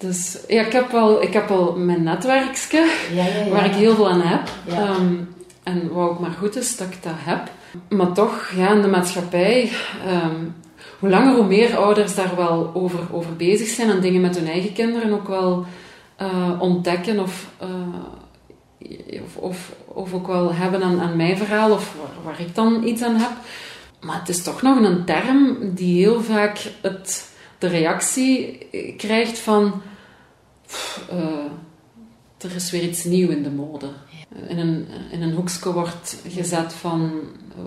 [0.02, 3.50] Dus ja, ik heb wel, ik heb wel mijn netwerkske Ja, ja, ja.
[3.50, 4.48] waar ik heel veel aan heb.
[4.68, 5.14] Ehm,
[5.62, 7.50] en wat ook maar goed is dat ik dat heb.
[7.88, 9.70] Maar toch, ja, in de maatschappij,
[10.06, 10.36] ehm,
[10.98, 14.48] hoe langer hoe meer ouders daar wel over, over bezig zijn en dingen met hun
[14.48, 15.66] eigen kinderen ook wel
[16.16, 17.68] eh, ontdekken of, eh,
[19.22, 22.82] of, of, of ook wel hebben aan, aan mijn verhaal of waar, waar ik dan
[22.84, 23.30] iets aan heb.
[24.00, 27.28] Maar het is toch nog een term die heel vaak het,
[27.58, 29.82] de reactie eh, krijgt van...
[31.10, 31.44] eh,
[32.38, 33.88] er is weer iets nieuws in de mode.
[34.48, 37.20] In een, in een hoekje wordt gezet van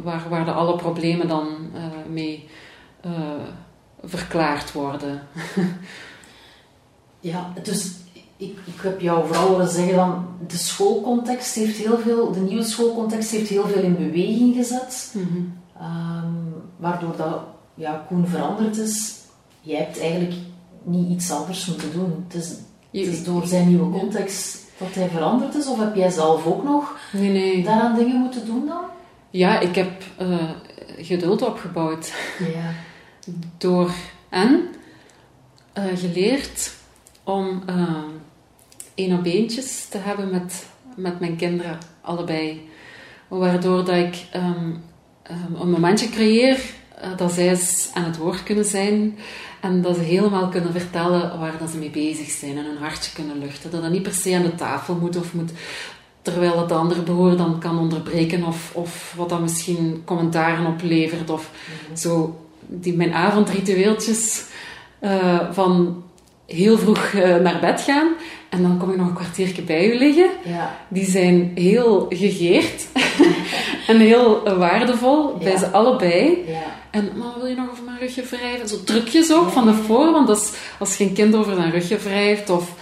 [0.03, 2.49] waar, waar de alle problemen dan eh, mee
[3.01, 3.11] eh,
[4.03, 5.21] verklaard worden.
[7.19, 7.91] Ja, dus
[8.37, 12.63] ik, ik heb jou vooral horen zeggen van de schoolcontext heeft heel veel, de nieuwe
[12.63, 15.15] schoolcontext heeft heel veel in beweging gezet,
[15.77, 16.33] ehm,
[16.77, 17.39] waardoor dat
[17.73, 19.15] ja, Koen veranderd is.
[19.61, 20.33] Jij hebt eigenlijk
[20.83, 22.25] niet iets anders moeten doen.
[22.27, 22.53] Het is,
[23.03, 26.63] het is door zijn nieuwe context dat hij veranderd is, of heb jij zelf ook
[26.63, 27.63] nog Nee, nee.
[27.63, 28.83] daaraan dingen moeten doen dan?
[29.29, 30.49] Ja, ik heb eh,
[30.97, 32.13] geduld opgebouwd.
[32.39, 32.73] Ja.
[33.57, 33.91] door
[34.29, 34.67] en
[35.73, 36.73] eh, geleerd
[37.23, 38.03] om eh
[38.95, 40.65] één op eentjes te hebben met,
[40.95, 42.69] met mijn kinderen, allebei.
[43.27, 44.71] Waardoor dat ik ehm,
[45.23, 46.59] ehm, een momentje creëer
[47.15, 49.17] dat zij eens aan het woord kunnen zijn
[49.65, 53.11] en dat ze helemaal kunnen vertellen waar dat ze mee bezig zijn en hun hartje
[53.13, 53.71] kunnen luchten.
[53.71, 55.51] Dat dat niet per se aan de tafel moet of moet
[56.21, 61.29] terwijl het de andere broer dan kan onderbreken of, of wat dan misschien commentaren oplevert
[61.29, 61.51] of
[61.93, 64.45] zo die, mijn avondritueeltjes
[64.99, 66.03] eh, van
[66.47, 68.07] heel vroeg eh, naar bed gaan
[68.49, 70.29] en dan kom ik nog een kwartiertje bij u liggen.
[70.43, 70.75] Ja.
[70.87, 72.87] Die zijn heel gegeerd
[73.87, 75.57] en heel waardevol bij Ja.
[75.57, 76.43] ze allebei.
[76.47, 76.61] Ja.
[76.91, 78.67] En maar wil je nog over mijn rugje wrijven?
[78.67, 82.49] Zo drukjes ook van de voor, want als, als geen kind over zijn rugje wrijft
[82.49, 82.73] of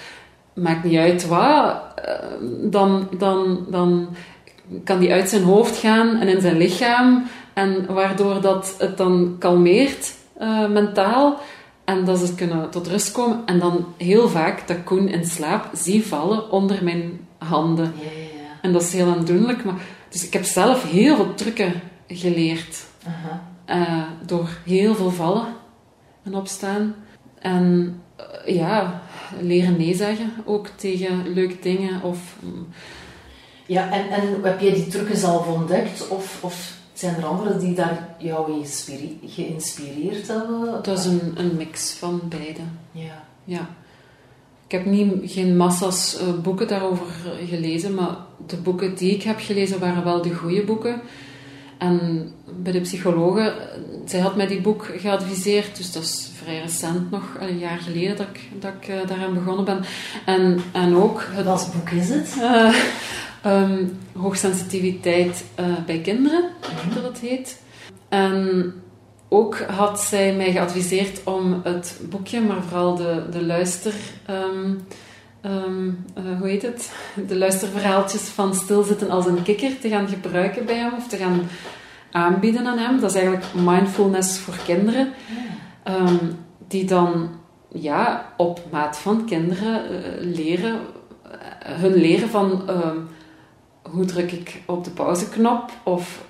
[0.53, 2.13] maakt niet uit wat, eh,
[2.61, 4.15] dan, dan, dan
[4.83, 9.35] kan die uit zijn hoofd gaan en in zijn lichaam en waardoor dat het dan
[9.39, 11.39] kalmeert eh, mentaal
[11.85, 15.69] en dat ze kunnen tot rust komen en dan heel vaak dat Koen in slaap
[15.73, 17.93] zie vallen onder mijn handen.
[17.97, 18.59] Ja, ja, ja.
[18.61, 22.85] En dat is heel aandoenlijk, maar dus ik heb zelf heel veel trucken geleerd.
[23.07, 23.43] Aha.
[23.65, 25.47] Eh, door heel veel vallen
[26.23, 26.95] en opstaan.
[27.39, 29.01] En eh, ja,
[29.39, 32.01] leren nee zeggen ook tegen leuke dingen.
[32.01, 32.35] Of,
[33.65, 36.07] Ja, en, en heb jij die trucken zelf ontdekt?
[36.07, 38.65] Of, of zijn er anderen die daar jou
[39.25, 40.83] geïnspireerd hebben?
[40.83, 42.61] dat is een, een mix van beide.
[42.91, 43.23] Ja.
[43.43, 43.69] Ja.
[44.65, 47.05] Ik heb niet, geen massa's eh, boeken daarover
[47.47, 48.15] gelezen, maar
[48.47, 51.01] de boeken die ik heb gelezen waren wel de goede boeken.
[51.77, 52.31] En
[52.63, 57.11] bij de psychologe, eh, zij had mij die boek geadviseerd, dus dat is vrij recent
[57.11, 59.83] nog, een jaar geleden dat ik, dat ik eh, daaraan begonnen ben.
[60.25, 62.37] En, en ook het Welk boek is het?
[62.41, 62.75] Eh,
[63.43, 67.61] ehm, hoogsensitiviteit uh, bij kinderen, mm dat het heet.
[68.09, 68.73] En
[69.29, 73.93] ook had zij mij geadviseerd om het boekje, maar vooral de, de luister...
[74.29, 74.85] Um,
[75.45, 76.91] um, uh, hoe heet het?
[77.27, 81.41] De luisterverhaaltjes van Stilzitten als een kikker te gaan gebruiken bij hem of te gaan
[82.11, 82.99] aanbieden aan hem.
[82.99, 85.13] Dat is eigenlijk mindfulness voor kinderen.
[85.87, 86.37] Um,
[86.67, 87.29] die dan
[87.71, 90.79] ja, op maat van kinderen uh, leren,
[91.25, 91.31] uh,
[91.61, 92.69] hun leren van
[93.93, 96.21] hoe druk ik op de pauzeknop of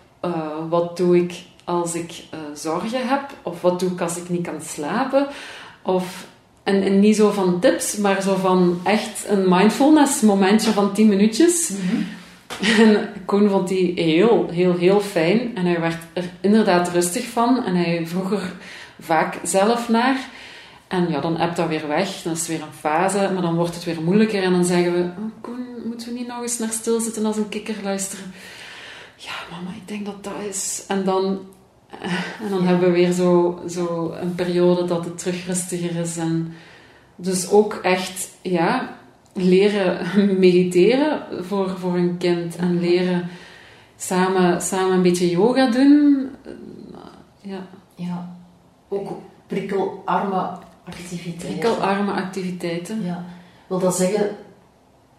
[0.69, 1.33] wat doe ik
[1.63, 5.27] als ik uh, zorgen heb, of wat doe ik als ik niet kan slapen,
[5.81, 6.27] of
[6.63, 11.07] en, en, niet zo van tips, maar zo van echt een mindfulness momentje van 10
[11.07, 11.69] minuutjes.
[11.69, 12.05] Mm
[12.77, 15.55] En Koen vond die heel, heel, heel fijn.
[15.55, 17.65] En hij werd er inderdaad rustig van.
[17.65, 18.53] En hij vroeg er
[18.99, 20.17] vaak zelf naar.
[20.93, 22.21] En ja, dan hebt dat weer weg.
[22.21, 23.29] Dan is het weer een fase.
[23.33, 24.43] Maar dan wordt het weer moeilijker.
[24.43, 24.99] En dan zeggen we...
[24.99, 28.25] Oh, Koen, moeten we niet nog eens naar stilzitten als een kikker luisteren?
[29.15, 30.85] Ja, mama, ik denk dat dat is...
[30.87, 31.39] En dan
[32.41, 36.17] en dan hebben we weer zo, zo een periode dat het terug rustiger is.
[36.17, 36.53] En
[37.15, 38.97] dus ook echt ja,
[39.33, 40.07] leren
[40.39, 42.55] mediteren voor, voor een kind.
[42.55, 43.29] En leren
[43.97, 46.29] samen, samen een beetje yoga doen.
[47.41, 47.67] Ja.
[47.95, 48.35] ja.
[48.89, 49.11] Ook
[49.47, 51.59] prikkelarme activiteiten.
[51.59, 53.03] Prikkelarme activiteiten.
[53.03, 53.25] Ja.
[53.67, 54.35] Wil dat zeggen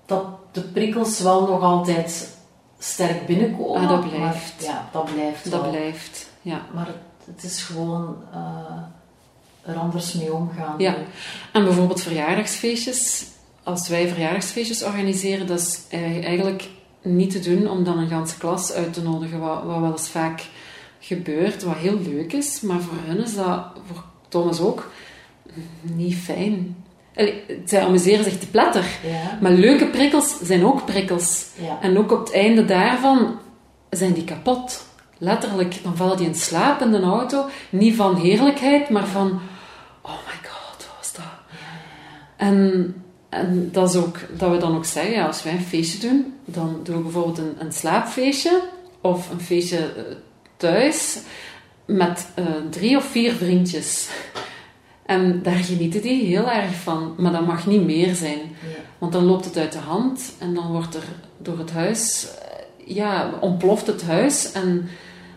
[0.06, 2.36] dat de prikkels wel nog altijd
[2.78, 3.80] sterk binnenkomen?
[3.80, 4.64] Ah, dat blijft.
[4.64, 6.66] ja, dat blijft Dat blijft ja.
[6.74, 10.74] Maar het, het is gewoon uh, er anders mee omgaan.
[10.78, 10.96] Ja.
[11.52, 13.26] En bijvoorbeeld verjaardagsfeestjes.
[13.62, 16.68] Als wij verjaardagsfeestjes organiseren, dat is eigenlijk
[17.02, 20.08] niet te doen om dan een ganse klas uit te nodigen, wat, wat wel eens
[20.08, 20.46] vaak
[20.98, 22.60] gebeurt, wat heel leuk is.
[22.60, 24.90] Maar voor hen is dat, voor Thomas ook,
[25.82, 26.76] niet fijn.
[27.64, 28.84] zij amuseren zich te platter.
[29.06, 29.38] Ja.
[29.40, 31.46] Maar leuke prikkels zijn ook prikkels.
[31.62, 31.78] Ja.
[31.80, 33.38] En ook op het einde daarvan
[33.90, 34.84] zijn die kapot
[35.18, 37.46] letterlijk, dan vallen die in slaap in de auto.
[37.70, 39.40] Niet van heerlijkheid, maar van,
[40.02, 41.24] oh my god, wat was dat?
[42.36, 42.94] En,
[43.28, 46.80] en dat is ook, dat we dan ook zeggen, als wij een feestje doen, dan
[46.82, 48.62] doen we bijvoorbeeld een, een slaapfeestje
[49.00, 50.02] of een feestje eh,
[50.56, 51.18] thuis
[51.86, 54.08] met uh, drie of vier vriendjes.
[55.06, 57.14] En daar genieten die heel erg van.
[57.18, 58.38] Maar dat mag niet meer zijn.
[58.98, 61.04] Want dan loopt het uit de hand en dan wordt er
[61.38, 62.28] door het huis...
[62.28, 64.88] Eh, ja, ontploft het huis en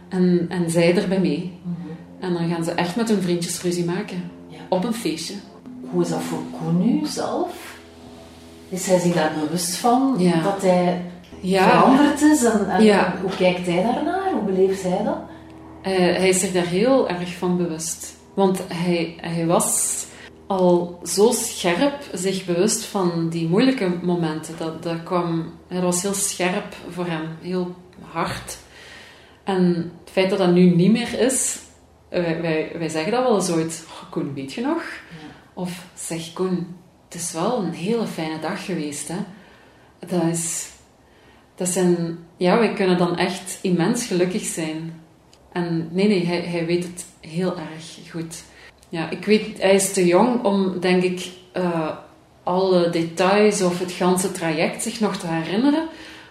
[0.10, 1.60] en, en zij erbij mee.
[1.62, 1.88] Mhm.
[2.20, 4.32] En dan gaan ze echt met hun vriendjes ruzie maken.
[4.48, 4.58] Ja.
[4.70, 5.34] Op een feestje.
[5.92, 7.76] Hoe is dat voor Koen nu zelf?
[8.70, 10.18] Is hij zich daar bewust van?
[10.44, 11.02] Dat hij
[11.44, 12.44] veranderd is?
[12.44, 14.32] En, en hoe kijkt hij daarnaar?
[14.32, 15.18] Hoe beleeft hij dat?
[15.82, 18.17] Uh, hij is zich daar heel erg van bewust.
[18.38, 20.06] Want hij, hij was
[20.48, 24.58] al zo scherp zich bewust van die moeilijke momenten.
[24.58, 28.58] Dat, dat, kwam, dat was heel scherp voor hem, heel hard.
[29.44, 31.60] En het feit dat dat nu niet meer is,
[32.10, 33.86] eh, wij, wij, wij zeggen dat wel eens ooit.
[33.90, 34.84] Oh, Koen, weet je nog?
[35.54, 36.76] Of zeg Koen,
[37.06, 39.08] het is wel een hele fijne dag geweest.
[39.08, 39.20] Hè?
[40.00, 40.70] Dat is...
[41.56, 42.20] Dat zijn...
[42.38, 45.02] Ja, wij kunnen dan echt immens gelukkig zijn.
[45.58, 48.44] En nee, nee, hij, hij weet het heel erg goed.
[48.90, 51.90] Ja, ik weet, hij is te jong om, denk ik, uh,
[52.44, 55.88] alle details of het ganse traject zich nog te herinneren.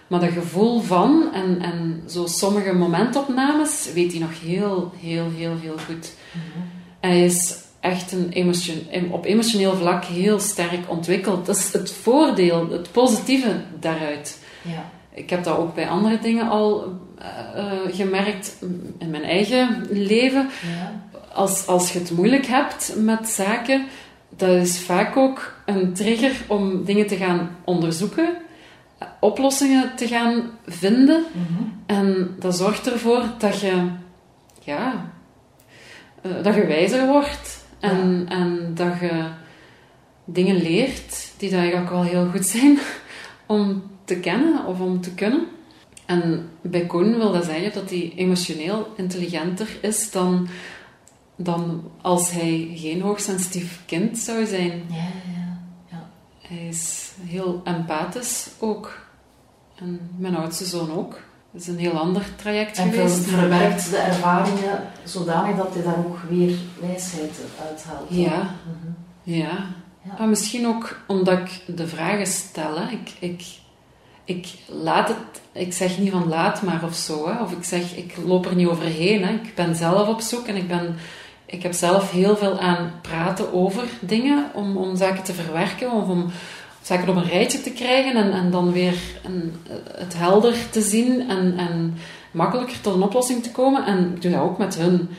[0.07, 5.55] Maar dat gevoel van en, en zo sommige momentopnames weet hij nog heel, heel, heel,
[5.61, 6.13] heel goed.
[6.31, 6.65] Mhm.
[6.99, 11.45] Hij is echt een emotion, op emotioneel vlak heel sterk ontwikkeld.
[11.45, 14.39] Dat is het voordeel, het positieve daaruit.
[14.61, 14.91] Ja.
[15.13, 18.57] Ik heb dat ook bij andere dingen al uh, gemerkt
[18.97, 20.49] in mijn eigen leven.
[20.61, 21.01] Ja.
[21.33, 23.85] Als, als je het moeilijk hebt met zaken,
[24.29, 28.37] dat is vaak ook een trigger om dingen te gaan onderzoeken
[29.19, 31.25] oplossingen te gaan vinden.
[31.31, 31.63] Mhm.
[31.85, 33.89] En dat zorgt ervoor dat je,
[34.59, 35.11] ja,
[36.25, 39.23] uh, dat je wijzer wordt en, en dat je
[40.25, 42.79] dingen leert die dat eigenlijk wel heel goed zijn
[43.45, 45.47] om te kennen of om te kunnen.
[46.07, 50.47] En bij Koen wil dat zeggen dat hij emotioneel intelligenter is dan,
[51.35, 54.83] dan als hij geen hoogsensitief kind zou zijn.
[54.89, 54.95] Ja,
[55.35, 55.59] ja,
[55.91, 56.09] ja.
[56.41, 58.99] Hij is heel empathisch ook.
[59.75, 61.19] En mijn oudste zoon ook.
[61.51, 63.17] Dat is een heel ander traject en geweest.
[63.17, 67.39] En verwerkt de ervaringen zodanig dat hij daar ook weer wijsheid
[67.69, 68.07] uithaalt.
[68.09, 68.55] Ja.
[68.65, 68.91] Mhm.
[69.23, 69.67] ja.
[70.03, 70.15] ja.
[70.17, 72.79] Maar misschien ook omdat ik de vragen stel.
[72.79, 72.91] Hè.
[72.91, 73.43] Ik, ik,
[74.27, 75.17] ik laat het...
[75.51, 77.29] Ik zeg niet van laat maar of zo.
[77.29, 77.43] Hè.
[77.43, 79.23] Of ik zeg, ik loop er niet overheen.
[79.23, 79.33] Hè.
[79.33, 80.95] Ik ben zelf op zoek en ik ben...
[81.45, 86.07] Ik heb zelf heel veel aan praten over dingen om, om zaken te verwerken of
[86.07, 86.31] om
[86.81, 89.53] zaken op een rijtje te krijgen en, en dan weer een,
[89.91, 91.97] het helder te zien en, en
[92.31, 93.85] makkelijker tot een oplossing te komen.
[93.85, 95.09] En ik doe dat ook met hun.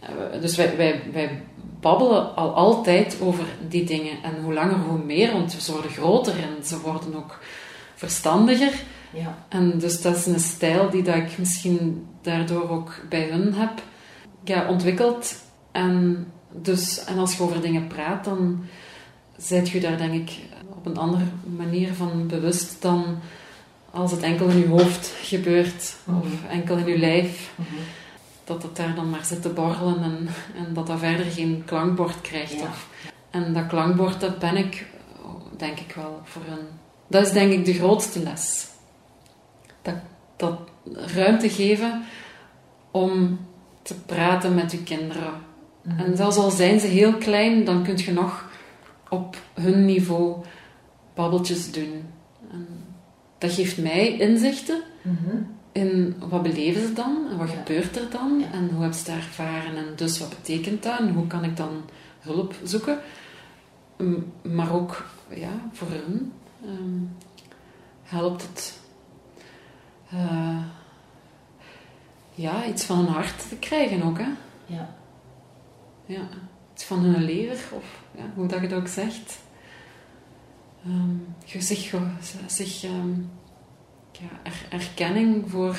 [0.00, 1.42] Eh, dus wij, wij, wij
[1.80, 4.22] babbelen al altijd over die dingen.
[4.22, 7.38] En hoe langer, hoe meer, want ze worden groter en ze worden ook
[7.96, 8.72] verstandiger.
[9.12, 9.38] Ja.
[9.48, 13.82] En dus dat is een stijl die dat ik misschien daardoor ook bij hun heb
[14.44, 15.36] ja, ontwikkeld.
[15.72, 18.64] En, dus, en als je over dingen praat, dan
[19.36, 20.38] zijt je daar denk ik
[20.68, 21.24] op een andere
[21.56, 23.18] manier van bewust dan
[23.90, 26.50] als het enkel in je hoofd gebeurt of Mhm.
[26.50, 27.52] enkel in je lijf.
[27.54, 27.68] Mhm.
[28.44, 32.20] Dat het daar dan maar zit te borrelen en, en dat dat verder geen klankbord
[32.20, 32.52] krijgt.
[32.52, 32.62] Ja.
[32.62, 32.88] Of,
[33.30, 34.86] en dat klankbord, dat ben ik,
[35.56, 36.66] denk ik wel, voor hun.
[37.08, 38.66] Dat is denk ik de grootste les.
[39.82, 39.94] Dat,
[40.36, 40.58] dat
[40.94, 42.02] ruimte geven
[42.90, 43.38] om
[43.82, 45.32] te praten met je kinderen.
[45.82, 45.98] Mhm.
[45.98, 48.44] En zelfs al zijn ze heel klein, dan kun je nog
[49.08, 50.44] op hun niveau
[51.14, 52.02] babbeltjes doen.
[52.50, 52.66] En
[53.38, 55.36] dat geeft mij inzichten Mhm.
[55.72, 57.56] in wat beleven ze dan en wat Ja.
[57.56, 58.52] gebeurt er dan Ja.
[58.52, 61.56] en hoe hebben ze dat ervaren en dus wat betekent dat en hoe kan ik
[61.56, 61.82] dan
[62.20, 62.98] hulp zoeken.
[64.42, 65.04] Maar ook
[65.34, 66.32] ja, voor hun
[66.66, 67.02] ehm,
[68.02, 68.80] helpt het
[70.10, 70.62] eh,
[72.34, 74.18] ja, iets van hun hart te krijgen ook.
[74.18, 74.28] Hè?
[74.66, 74.94] Ja.
[76.06, 76.28] Ja,
[76.74, 79.38] iets van hun lever, of ja, hoe dat je dat ook zegt.
[81.44, 81.94] Je zich,
[82.46, 82.90] zich ja,
[84.42, 85.78] er- erkenning voor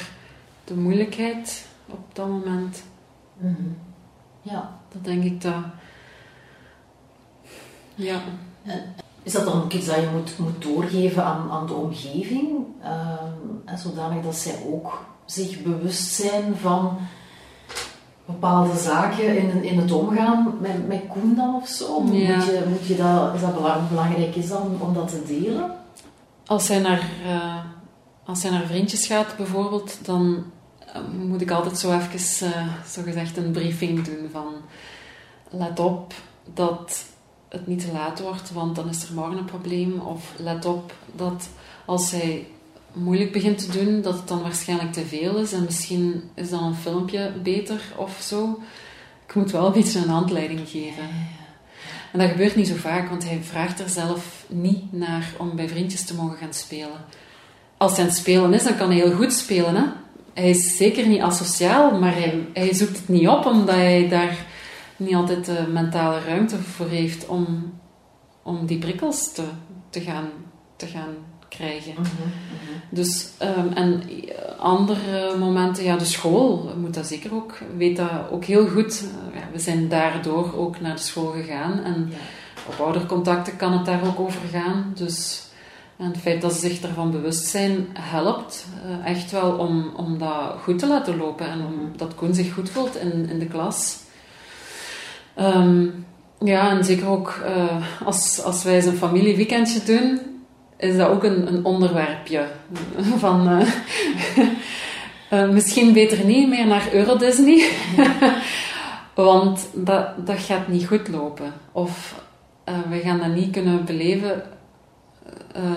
[0.63, 2.83] de moeilijkheid op dat moment.
[3.37, 3.69] Mhm.
[4.41, 4.79] Ja.
[4.91, 5.63] Dat denk ik dat.
[7.95, 8.21] Ja,
[9.27, 12.65] Is dat dan ook iets dat je moet, moet doorgeven aan, aan de omgeving?
[13.65, 16.97] En zodanig dat zij ook zich bewust zijn van
[18.25, 22.03] bepaalde zaken in, in het omgaan met, met Koen dan of zo?
[22.11, 22.35] Ja.
[22.35, 25.71] Moet je, moet je dat, is dat belang- belangrijk is dan om dat te delen?
[26.45, 27.59] als hij naar, eh,
[28.25, 30.43] als hij naar vriendjes gaat bijvoorbeeld, dan
[30.79, 34.53] eh, moet ik altijd zo even, eh zo gezegd, een briefing doen van
[35.49, 36.13] let op
[36.53, 37.05] dat
[37.49, 39.99] het niet te laat wordt, want dan is er morgen een probleem.
[39.99, 41.49] Of let op dat
[41.85, 42.47] als hij
[42.93, 46.63] moeilijk begint te doen, dat het dan waarschijnlijk te veel is en misschien is dan
[46.63, 48.59] een filmpje beter of zo.
[49.27, 51.03] Ik moet wel een beetje een handleiding geven.
[52.11, 55.69] En dat gebeurt niet zo vaak, want hij vraagt er zelf niet naar om bij
[55.69, 57.05] vriendjes te mogen gaan spelen.
[57.77, 59.75] Als hij aan het spelen is, dan kan hij heel goed spelen.
[59.75, 59.83] Hè?
[60.33, 64.45] Hij is zeker niet asociaal, maar hij, hij zoekt het niet op omdat hij daar
[64.97, 67.73] niet altijd de mentale ruimte voor heeft om,
[68.43, 69.43] om die prikkels te,
[69.89, 70.29] te, gaan,
[70.75, 71.15] te gaan
[71.49, 71.93] krijgen.
[71.93, 72.79] Mhm, mhm.
[72.89, 74.03] Dus, ehm, en
[74.57, 79.03] andere momenten, ja, de school moet dat zeker ook, weet dat ook heel goed.
[79.33, 82.17] Ja, we zijn daardoor ook naar de school gegaan en Ja.
[82.67, 84.91] op oudercontacten kan het daar ook over gaan.
[84.95, 85.45] Dus
[85.97, 90.17] en het feit dat ze zich daarvan bewust zijn, helpt eh, echt wel om, om
[90.17, 93.45] dat goed te laten lopen en om dat Koen zich goed voelt in, in de
[93.45, 93.97] klas.
[95.37, 95.85] Ehm,
[96.39, 100.19] ja, en zeker ook eh, als, als wij eens een familieweekendje doen,
[100.77, 102.47] is dat ook een, een onderwerpje.
[103.17, 103.67] Van, eh,
[105.41, 107.69] eh, misschien beter niet meer naar Eurodisney,
[109.15, 111.53] want dat, dat gaat niet goed lopen.
[111.71, 112.25] Of
[112.89, 114.43] we gaan dat niet kunnen beleven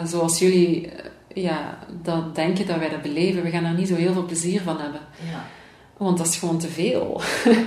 [0.05, 0.93] zoals jullie
[1.35, 3.43] ja, dat denken dat wij dat beleven.
[3.43, 5.01] We gaan daar niet zo heel veel plezier van hebben.
[5.31, 5.45] Ja.
[5.97, 7.21] Want dat is gewoon te veel.
[7.45, 7.59] Mhm.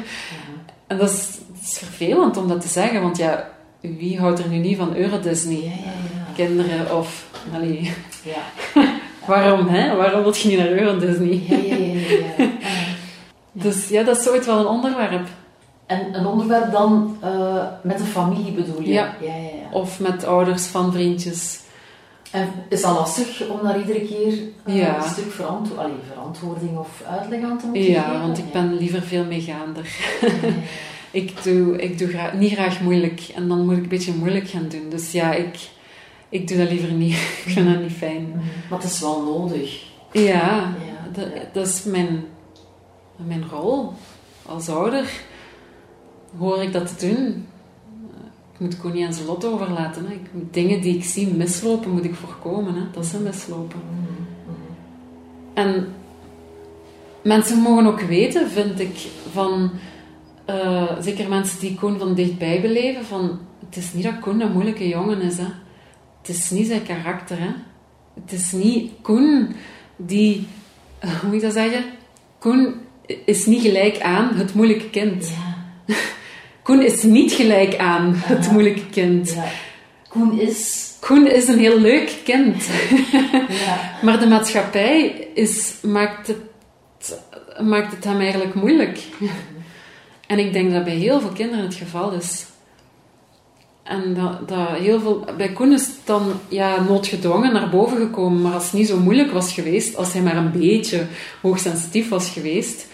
[0.87, 3.49] En dat is, dat is vervelend om dat te zeggen, want ja,
[3.79, 5.55] wie houdt er nu niet van Eurodisney?
[5.57, 6.33] Ja, ja, ja.
[6.35, 7.25] Kinderen of...
[7.53, 7.91] Allee,
[8.23, 8.71] Ja.
[9.27, 9.95] waarom, hè?
[9.95, 11.41] Waarom wil je niet naar Eurodisney?
[11.47, 12.49] Ja, ja, ja, ja, ja.
[13.65, 15.27] Dus ja, dat is zoiets wel een onderwerp.
[15.85, 18.91] En een onderwerp dan eh, met de familie bedoel je?
[18.93, 19.15] Ja.
[19.21, 19.69] ja, ja, ja.
[19.71, 21.59] Of met ouders van vriendjes.
[22.31, 24.33] En is dat lastig om daar iedere keer
[24.65, 24.95] eh, Ja.
[24.97, 28.21] een stuk verantwo allee, verantwoording of uitleg aan te moeten Ja, geven?
[28.21, 28.51] want ik Ja.
[28.61, 29.95] ben liever veel meegaander.
[31.13, 33.21] Ik doe, ik doe graag, niet graag moeilijk.
[33.35, 34.89] En dan moet ik een beetje moeilijk gaan doen.
[34.89, 35.69] Dus ja, ik,
[36.29, 37.13] ik doe dat liever niet.
[37.45, 38.27] ik vind dat niet fijn.
[38.27, 38.37] Mhm.
[38.69, 39.83] Maar het is wel nodig.
[40.11, 42.25] Ja, Ja, dat, dat is mijn,
[43.15, 43.93] mijn rol.
[44.45, 45.11] Als ouder
[46.37, 47.45] hoor ik dat te doen.
[48.53, 50.05] Ik moet Koen niet aan zijn lot overlaten.
[50.05, 50.13] Hè.
[50.13, 52.75] Ik moet dingen die ik zie mislopen, moet ik voorkomen.
[52.75, 52.81] Hè.
[52.91, 53.79] Dat ze mislopen.
[53.89, 54.11] Mhm,
[54.45, 54.63] mhm.
[55.53, 55.93] En
[57.23, 59.71] mensen mogen ook weten, vind ik, van...
[60.45, 63.39] eh, zeker mensen die Koen van dichtbij beleven, van...
[63.65, 65.47] Het is niet dat Koen een moeilijke jongen is, hè.
[66.21, 67.49] Het is niet zijn karakter, hè.
[68.21, 69.55] Het is niet Koen
[69.95, 70.47] die...
[70.99, 71.83] eh, hoe moet ik dat zeggen?
[72.39, 72.73] Koen
[73.25, 75.29] is niet gelijk aan het moeilijke kind.
[75.85, 75.95] Ja,
[76.63, 79.33] Koen is niet gelijk aan het moeilijke kind.
[79.33, 79.45] ja.
[80.09, 80.91] Koen is...
[80.99, 82.65] Koen is een heel leuk kind.
[83.65, 83.91] Ja.
[84.01, 87.19] maar de maatschappij is, maakt, het,
[87.61, 88.99] maakt het hem eigenlijk moeilijk.
[90.33, 92.45] En ik denk dat bij heel veel kinderen het geval is.
[93.83, 95.25] En dat, dat heel veel...
[95.37, 98.41] Bij Koen is het dan ja, noodgedwongen naar boven gekomen.
[98.41, 101.05] Maar als het niet zo moeilijk was geweest, als hij maar een beetje
[101.41, 102.87] hoogsensitief was geweest,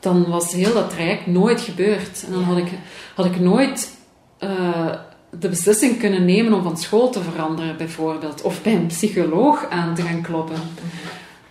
[0.00, 2.24] dan was heel dat traject nooit gebeurd.
[2.26, 2.68] En dan had ik,
[3.14, 3.96] had ik nooit
[4.38, 4.92] eh,
[5.30, 8.42] de beslissing kunnen nemen om van school te veranderen, bijvoorbeeld.
[8.42, 10.58] Of bij een psycholoog aan te gaan kloppen.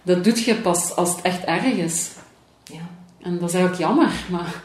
[0.03, 2.09] Dat doet je pas als het echt erg is.
[2.63, 2.89] Ja.
[3.21, 4.63] En dat is eigenlijk jammer, maar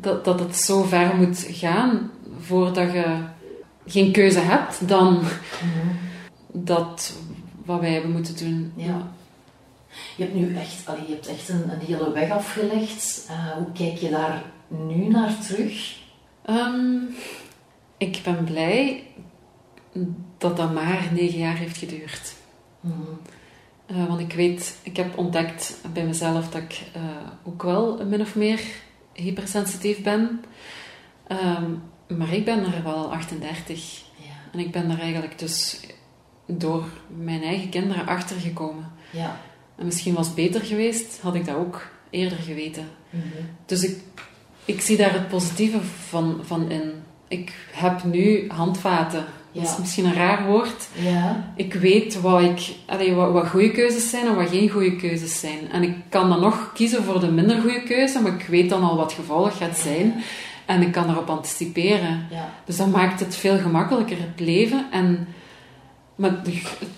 [0.00, 3.18] dat, dat het zo ver moet gaan voordat je
[3.86, 5.20] geen keuze hebt dan
[6.52, 7.16] dat
[7.64, 8.72] wat wij hebben moeten doen.
[8.76, 9.12] Ja.
[10.16, 13.26] Je hebt nu echt, allee, je hebt echt een, een hele weg afgelegd.
[13.28, 15.96] Eh, hoe kijk je daar nu naar terug?
[16.44, 16.96] Ehm,
[17.96, 19.06] ik ben blij
[20.38, 22.34] dat dat maar negen jaar heeft geduurd.
[23.86, 27.02] Eh, want ik weet, ik heb ontdekt bij mezelf dat ik eh,
[27.44, 28.60] ook wel min of meer
[29.14, 30.44] hypersensitief ben.
[31.26, 31.70] Ehm,
[32.18, 34.02] maar ik ben er wel 38.
[34.16, 34.24] Ja.
[34.52, 35.80] En ik ben daar eigenlijk dus
[36.46, 36.84] door
[37.16, 38.92] mijn eigen kinderen achter gekomen.
[39.10, 39.40] Ja.
[39.76, 42.88] En misschien was het beter geweest, had ik dat ook eerder geweten.
[43.10, 43.24] Mhm.
[43.66, 43.98] Dus ik,
[44.64, 46.92] ik zie daar het positieve van, van in.
[47.28, 49.24] Ik heb nu handvaten.
[49.54, 50.88] Dat is misschien een raar woord.
[50.92, 51.52] Ja.
[51.56, 55.40] Ik weet wat, ik, allee, wat, wat goede keuzes zijn en wat geen goede keuzes
[55.40, 55.70] zijn.
[55.72, 58.82] En ik kan dan nog kiezen voor de minder goede keuze, maar ik weet dan
[58.82, 60.22] al wat gevolg gaat zijn.
[60.66, 62.26] En ik kan erop anticiperen.
[62.30, 62.50] Ja.
[62.64, 64.86] Dus dat maakt het veel gemakkelijker, het leven.
[64.90, 65.28] En,
[66.14, 66.88] maar de- het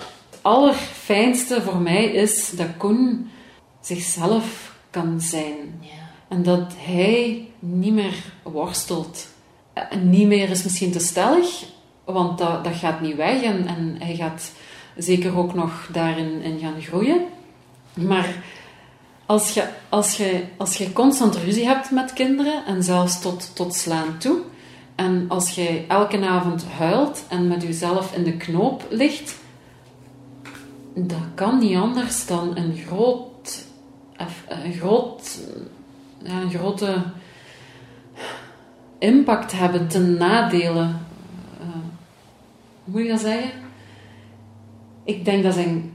[0.42, 3.30] allerfijnste voor mij is dat Koen
[3.80, 5.54] zichzelf kan zijn.
[5.80, 5.88] Ja.
[6.28, 9.26] En dat hij niet meer worstelt.
[9.72, 11.64] En niet meer is misschien te stellig,
[12.06, 13.42] want dat, dat gaat niet weg.
[13.42, 14.52] En, en hij gaat
[14.96, 17.20] zeker ook nog daarin in gaan groeien.
[17.94, 18.34] Maar
[19.26, 23.74] als je, als, je, als je constant ruzie hebt met kinderen, en zelfs tot, tot
[23.74, 24.38] slaan toe,
[24.94, 29.36] en als je elke avond huilt en met jezelf in de knoop ligt,
[30.94, 33.64] dat kan niet anders dan een groot,
[34.48, 35.38] een groot
[36.22, 37.02] een grote
[38.98, 40.88] impact hebben ten nadele.
[42.86, 43.50] Hoe moet je dat zeggen?
[45.04, 45.94] Ik denk dat zijn.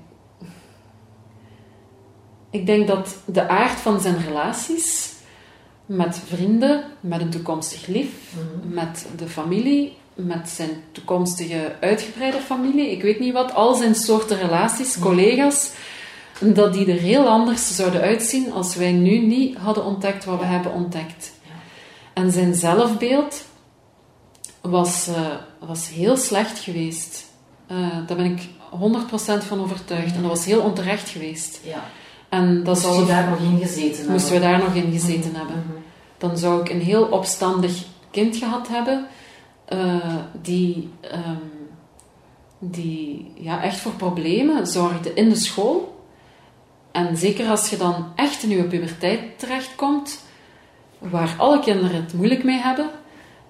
[2.49, 5.13] Ik denk dat de aard van zijn relaties
[5.85, 13.01] met vrienden, met een toekomstig lief, met de familie, met zijn toekomstige uitgebreide familie, ik
[13.01, 15.71] weet niet wat, al zijn soorten relaties, collega's,
[16.39, 20.45] dat die er heel anders zouden uitzien als wij nu niet hadden ontdekt wat we
[20.45, 21.31] hebben ontdekt.
[22.13, 23.45] En zijn zelfbeeld
[24.61, 27.25] was, eh, was heel slecht geweest.
[27.67, 30.15] Eh, daar ben ik 100% van overtuigd.
[30.15, 31.59] En dat was heel onterecht geweest.
[31.63, 31.83] Ja.
[32.29, 34.11] En dat Moest zal je daar nog in gezeten hebben?
[34.11, 35.65] moesten we daar nog in gezeten hebben.
[35.67, 35.77] Mhm.
[36.17, 39.07] Dan zou ik een heel opstandig kind gehad hebben,
[39.65, 41.35] eh, die, ehm,
[42.59, 46.05] die ja, echt voor problemen zorgde in de school.
[46.91, 50.23] En zeker als je dan echt in je puberteit terechtkomt,
[50.97, 52.89] waar alle kinderen het moeilijk mee hebben,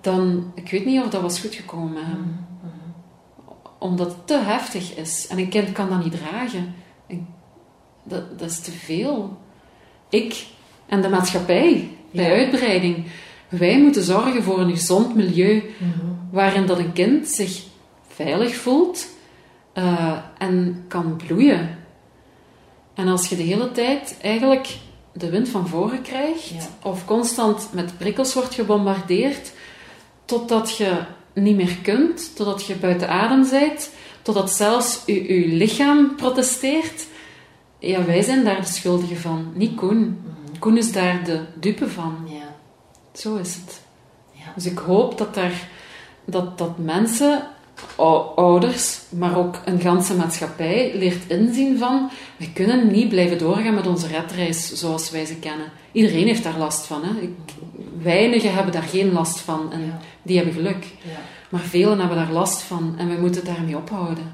[0.02, 2.46] dan, ik weet niet of dat was goed gekomen met hem.
[3.78, 5.28] Omdat het te heftig is.
[5.28, 6.74] En een kind kan dat niet dragen.
[7.08, 7.28] En
[8.04, 9.38] dat, dat is te veel.
[10.10, 10.46] Ik
[10.86, 12.32] en de maatschappij, bij Ja.
[12.36, 13.06] uitbreiding,
[13.50, 15.64] wij moeten zorgen voor een gezond milieu
[16.32, 17.64] waarin dat een kind zich
[18.08, 19.08] veilig voelt
[19.74, 21.78] eh, en kan bloeien.
[22.94, 24.78] En als je de hele tijd eigenlijk
[25.14, 26.60] de wind van voren krijgt, Ja.
[26.90, 29.52] of constant met prikkels wordt gebombardeerd,
[30.32, 30.98] totdat je
[31.34, 33.90] niet meer kunt, totdat je buiten adem bent,
[34.22, 37.06] totdat zelfs je, je lichaam protesteert,
[37.80, 40.22] ja, wij zijn daar de schuldigen van, niet Koen.
[40.60, 42.18] Koen is daar de dupe van.
[42.26, 42.56] Ja.
[43.14, 43.82] Zo is het.
[44.32, 44.52] Ja.
[44.56, 45.70] Dus ik hoop dat, daar,
[46.26, 47.48] dat, dat mensen,
[48.36, 53.88] ouders, maar ook een ganse maatschappij leert inzien van we kunnen niet blijven doorgaan met
[53.88, 55.72] onze redreis zoals wij ze kennen.
[55.92, 57.04] Iedereen heeft daar last van.
[57.04, 57.12] Hè?
[58.02, 60.00] Weinigen hebben daar geen last van en Ja.
[60.22, 60.86] die hebben geluk.
[61.02, 61.20] Ja.
[61.50, 64.34] Maar velen hebben daar last van en we moeten daarmee ophouden.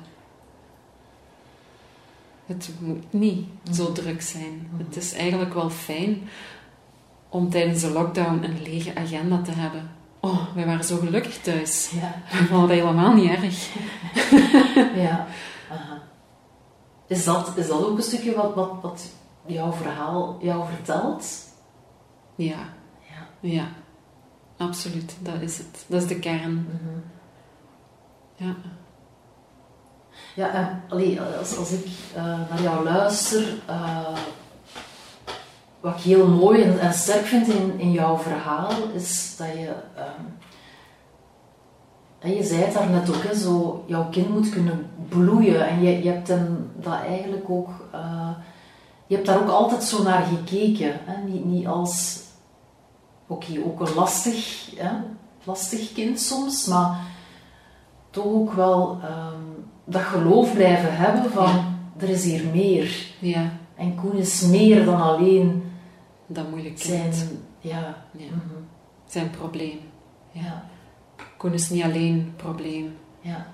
[2.45, 4.69] Het moet niet zo druk zijn.
[4.77, 6.29] Het is eigenlijk wel fijn
[7.29, 9.89] om tijdens de lockdown een lege agenda te hebben.
[10.19, 11.89] Oh, wij waren zo gelukkig thuis.
[11.89, 12.13] Ja.
[12.31, 13.69] We vonden dat helemaal niet erg.
[15.05, 15.27] ja.
[15.71, 16.01] Aha.
[17.07, 19.05] Is, dat, is dat ook een stukje wat, wat, wat
[19.45, 21.25] jouw verhaal jou vertelt?
[22.35, 22.57] Ja,
[23.09, 23.49] Ja.
[23.49, 23.67] ja.
[24.57, 25.85] Absoluut, dat is het.
[25.87, 26.53] Dat is de kern.
[26.53, 26.99] Mhm.
[28.35, 28.55] Ja.
[30.35, 34.17] Ja, en allee, als, als ik uh, naar jou luister, uh,
[35.79, 39.67] wat ik heel mooi en, en, sterk vind in, in jouw verhaal, is dat je,
[39.97, 40.37] um,
[42.19, 45.81] en je zei het daar net ook, hè, zo, jouw kind moet kunnen bloeien en
[45.81, 48.29] je, je hebt hem dat eigenlijk ook, uh,
[49.07, 51.23] je hebt daar ook altijd zo naar gekeken, hè?
[51.23, 52.19] Niet, niet als,
[53.27, 54.91] oké, okay, ook een lastig, hè?
[55.43, 56.99] lastig kind soms, maar
[58.09, 61.63] toch ook wel um, dat geloof blijven hebben van ja.
[61.97, 63.05] er is hier meer.
[63.19, 63.49] Ja.
[63.75, 65.66] En Koen is meer dan alleen
[66.27, 67.13] dat moeilijk zijn,
[67.59, 68.05] ja.
[68.11, 68.25] ja.
[68.25, 68.67] Mm -hmm.
[69.05, 69.79] zijn probleem.
[70.31, 70.69] Ja.
[71.37, 72.97] Koen is niet alleen probleem.
[73.21, 73.47] Ja.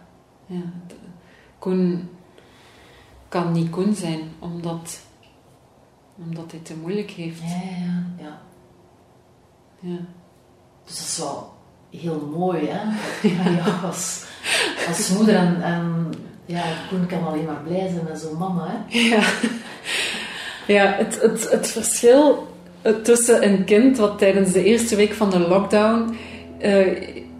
[0.46, 0.62] ja.
[1.60, 2.10] Koen
[3.28, 5.00] kan niet Koen zijn omdat,
[6.16, 7.42] omdat hij te moeilijk heeft.
[7.42, 8.42] Ja, ja, ja.
[9.80, 9.98] ja.
[10.86, 11.54] Dus dat is wel
[11.90, 12.84] heel mooi, hè?
[13.30, 14.26] Ja, als,
[14.88, 16.14] als moeder en, en
[16.46, 19.00] ja, Koen kan alleen maar blij zijn met zo'n mama, hè?
[19.00, 19.24] Ja,
[20.68, 22.53] ja het, het, het verschil
[23.04, 26.18] tussen een kind wat tijdens de eerste week van de lockdown
[26.62, 26.88] uh,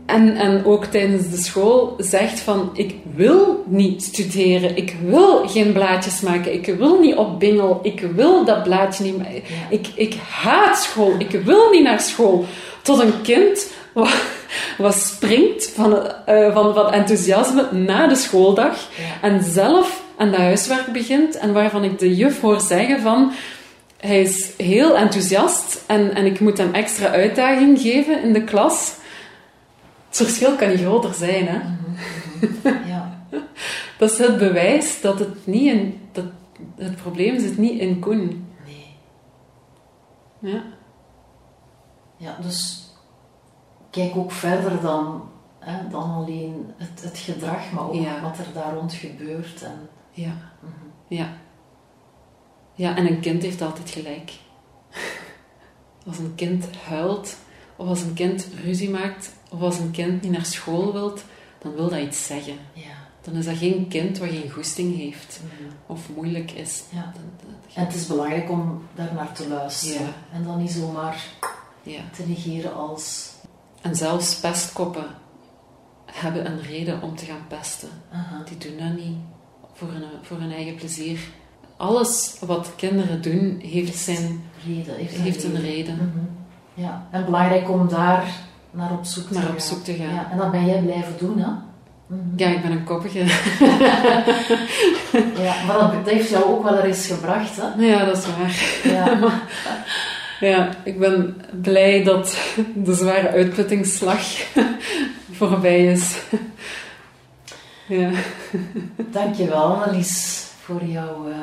[0.06, 5.74] en, en ook tijdens de school zegt van ik wil niet studeren, ik wil geen
[5.74, 10.16] blaadjes maken, ik wil niet op bingel, ik wil dat blaadje niet maken, ik, ik
[10.30, 12.46] haat school, ik wil niet naar school.
[12.82, 14.10] Tot een kind wat,
[14.78, 15.92] wat springt van,
[16.30, 19.28] uh, van, van enthousiasme na de schooldag ja.
[19.28, 23.32] en zelf aan dat huiswerk begint en waarvan ik de juf hoor zeggen van
[24.08, 28.96] hij is heel enthousiast en, en ik moet hem extra uitdaging geven in de klas.
[30.08, 31.60] Het verschil kan niet groter zijn, hè?
[31.60, 32.88] -hmm.
[32.88, 33.26] Ja.
[33.98, 36.00] dat is het bewijs dat het niet in...
[36.12, 36.26] Dat
[36.76, 38.48] het probleem zit niet in Koen.
[38.66, 38.96] Nee.
[40.40, 40.64] Ja.
[42.18, 42.90] Ja, dus
[43.90, 45.30] kijk ook verder dan,
[45.60, 48.22] hè, dan alleen het, het gedrag, maar ook Ja.
[48.22, 49.62] wat er daar rond gebeurt.
[49.64, 50.34] En, Ja.
[50.60, 50.72] mhm.
[51.08, 51.28] Ja.
[52.76, 54.32] Ja, en een kind heeft altijd gelijk.
[56.08, 57.38] Als een kind huilt,
[57.76, 61.24] of als een kind ruzie maakt, of als een kind niet naar school wilt,
[61.60, 62.58] dan wil dat iets zeggen.
[62.74, 63.02] ja.
[63.22, 65.70] Dan is dat geen kind wat geen goesting heeft, mhm.
[65.88, 66.84] of moeilijk is.
[66.90, 67.02] Ja.
[67.14, 70.02] Dat- dat- En het is belangrijk om daar naar te luisteren.
[70.06, 70.14] Ja.
[70.34, 71.26] En dan niet zomaar
[71.84, 72.02] ja.
[72.16, 73.32] te negeren als...
[73.82, 75.06] En zelfs pestkoppen
[76.06, 77.90] hebben een reden om te gaan pesten.
[78.46, 79.18] Die doen dat niet
[79.74, 81.20] voor hun, voor hun eigen plezier.
[81.84, 85.96] Alles wat kinderen doen, heeft, zijn, reden, heeft, heeft een reden.
[85.96, 86.26] Mhm.
[86.86, 88.26] Ja, en belangrijk om daar
[88.72, 89.52] naar op zoek te Naar gaan.
[89.52, 90.14] op zoek te gaan.
[90.14, 91.48] Ja, en dat ben jij blijven doen, hè?
[92.08, 92.20] Mhm.
[92.36, 93.20] Ja, ik ben een koppige.
[95.44, 97.86] Ja, maar dat, dat heeft jou ook wel er eens gebracht, hè?
[97.86, 98.64] Ja, dat is waar.
[98.94, 99.18] Ja,
[100.50, 102.38] Ja, ik ben blij dat
[102.76, 104.22] de zware uitputtingsslag
[105.38, 106.22] voorbij is.
[107.88, 108.10] Ja,
[108.96, 111.36] dankjewel Annelies voor jouw eh,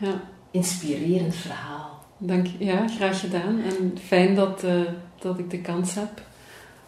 [0.00, 0.20] ja,
[0.50, 2.04] inspirerend verhaal.
[2.18, 3.62] dank, ja, graag gedaan.
[3.62, 4.80] En fijn dat, eh,
[5.18, 6.22] dat ik de kans heb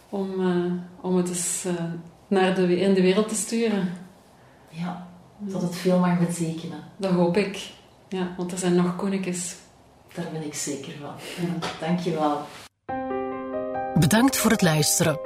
[0.09, 1.73] om, eh, om het eens eh,
[2.27, 3.89] naar de, in de wereld te sturen.
[4.69, 5.07] Ja,
[5.37, 6.79] dat het veel mag betekenen.
[6.97, 7.71] Dat hoop ik.
[8.07, 9.55] Ja, want er zijn nog koninkjes.
[10.13, 11.45] Daar ben ik zeker van.
[11.45, 12.41] Ja, dankjewel.
[13.99, 15.19] Bedankt voor het luisteren.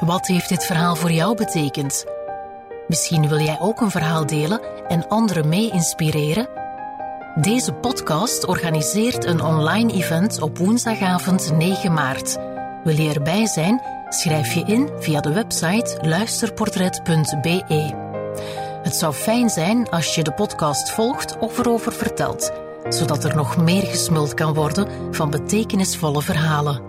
[0.00, 2.04] Wat heeft dit verhaal voor jou betekend?
[2.88, 6.57] Misschien wil jij ook een verhaal delen en anderen mee inspireren?
[7.40, 12.38] Deze podcast organiseert een online event op woensdagavond 9 maart.
[12.84, 13.82] Wil je erbij zijn?
[14.08, 17.94] Schrijf je in via de website luisterportret.be.
[18.82, 22.52] Het zou fijn zijn als je de podcast volgt of erover vertelt,
[22.88, 26.87] zodat er nog meer gesmuld kan worden van betekenisvolle verhalen.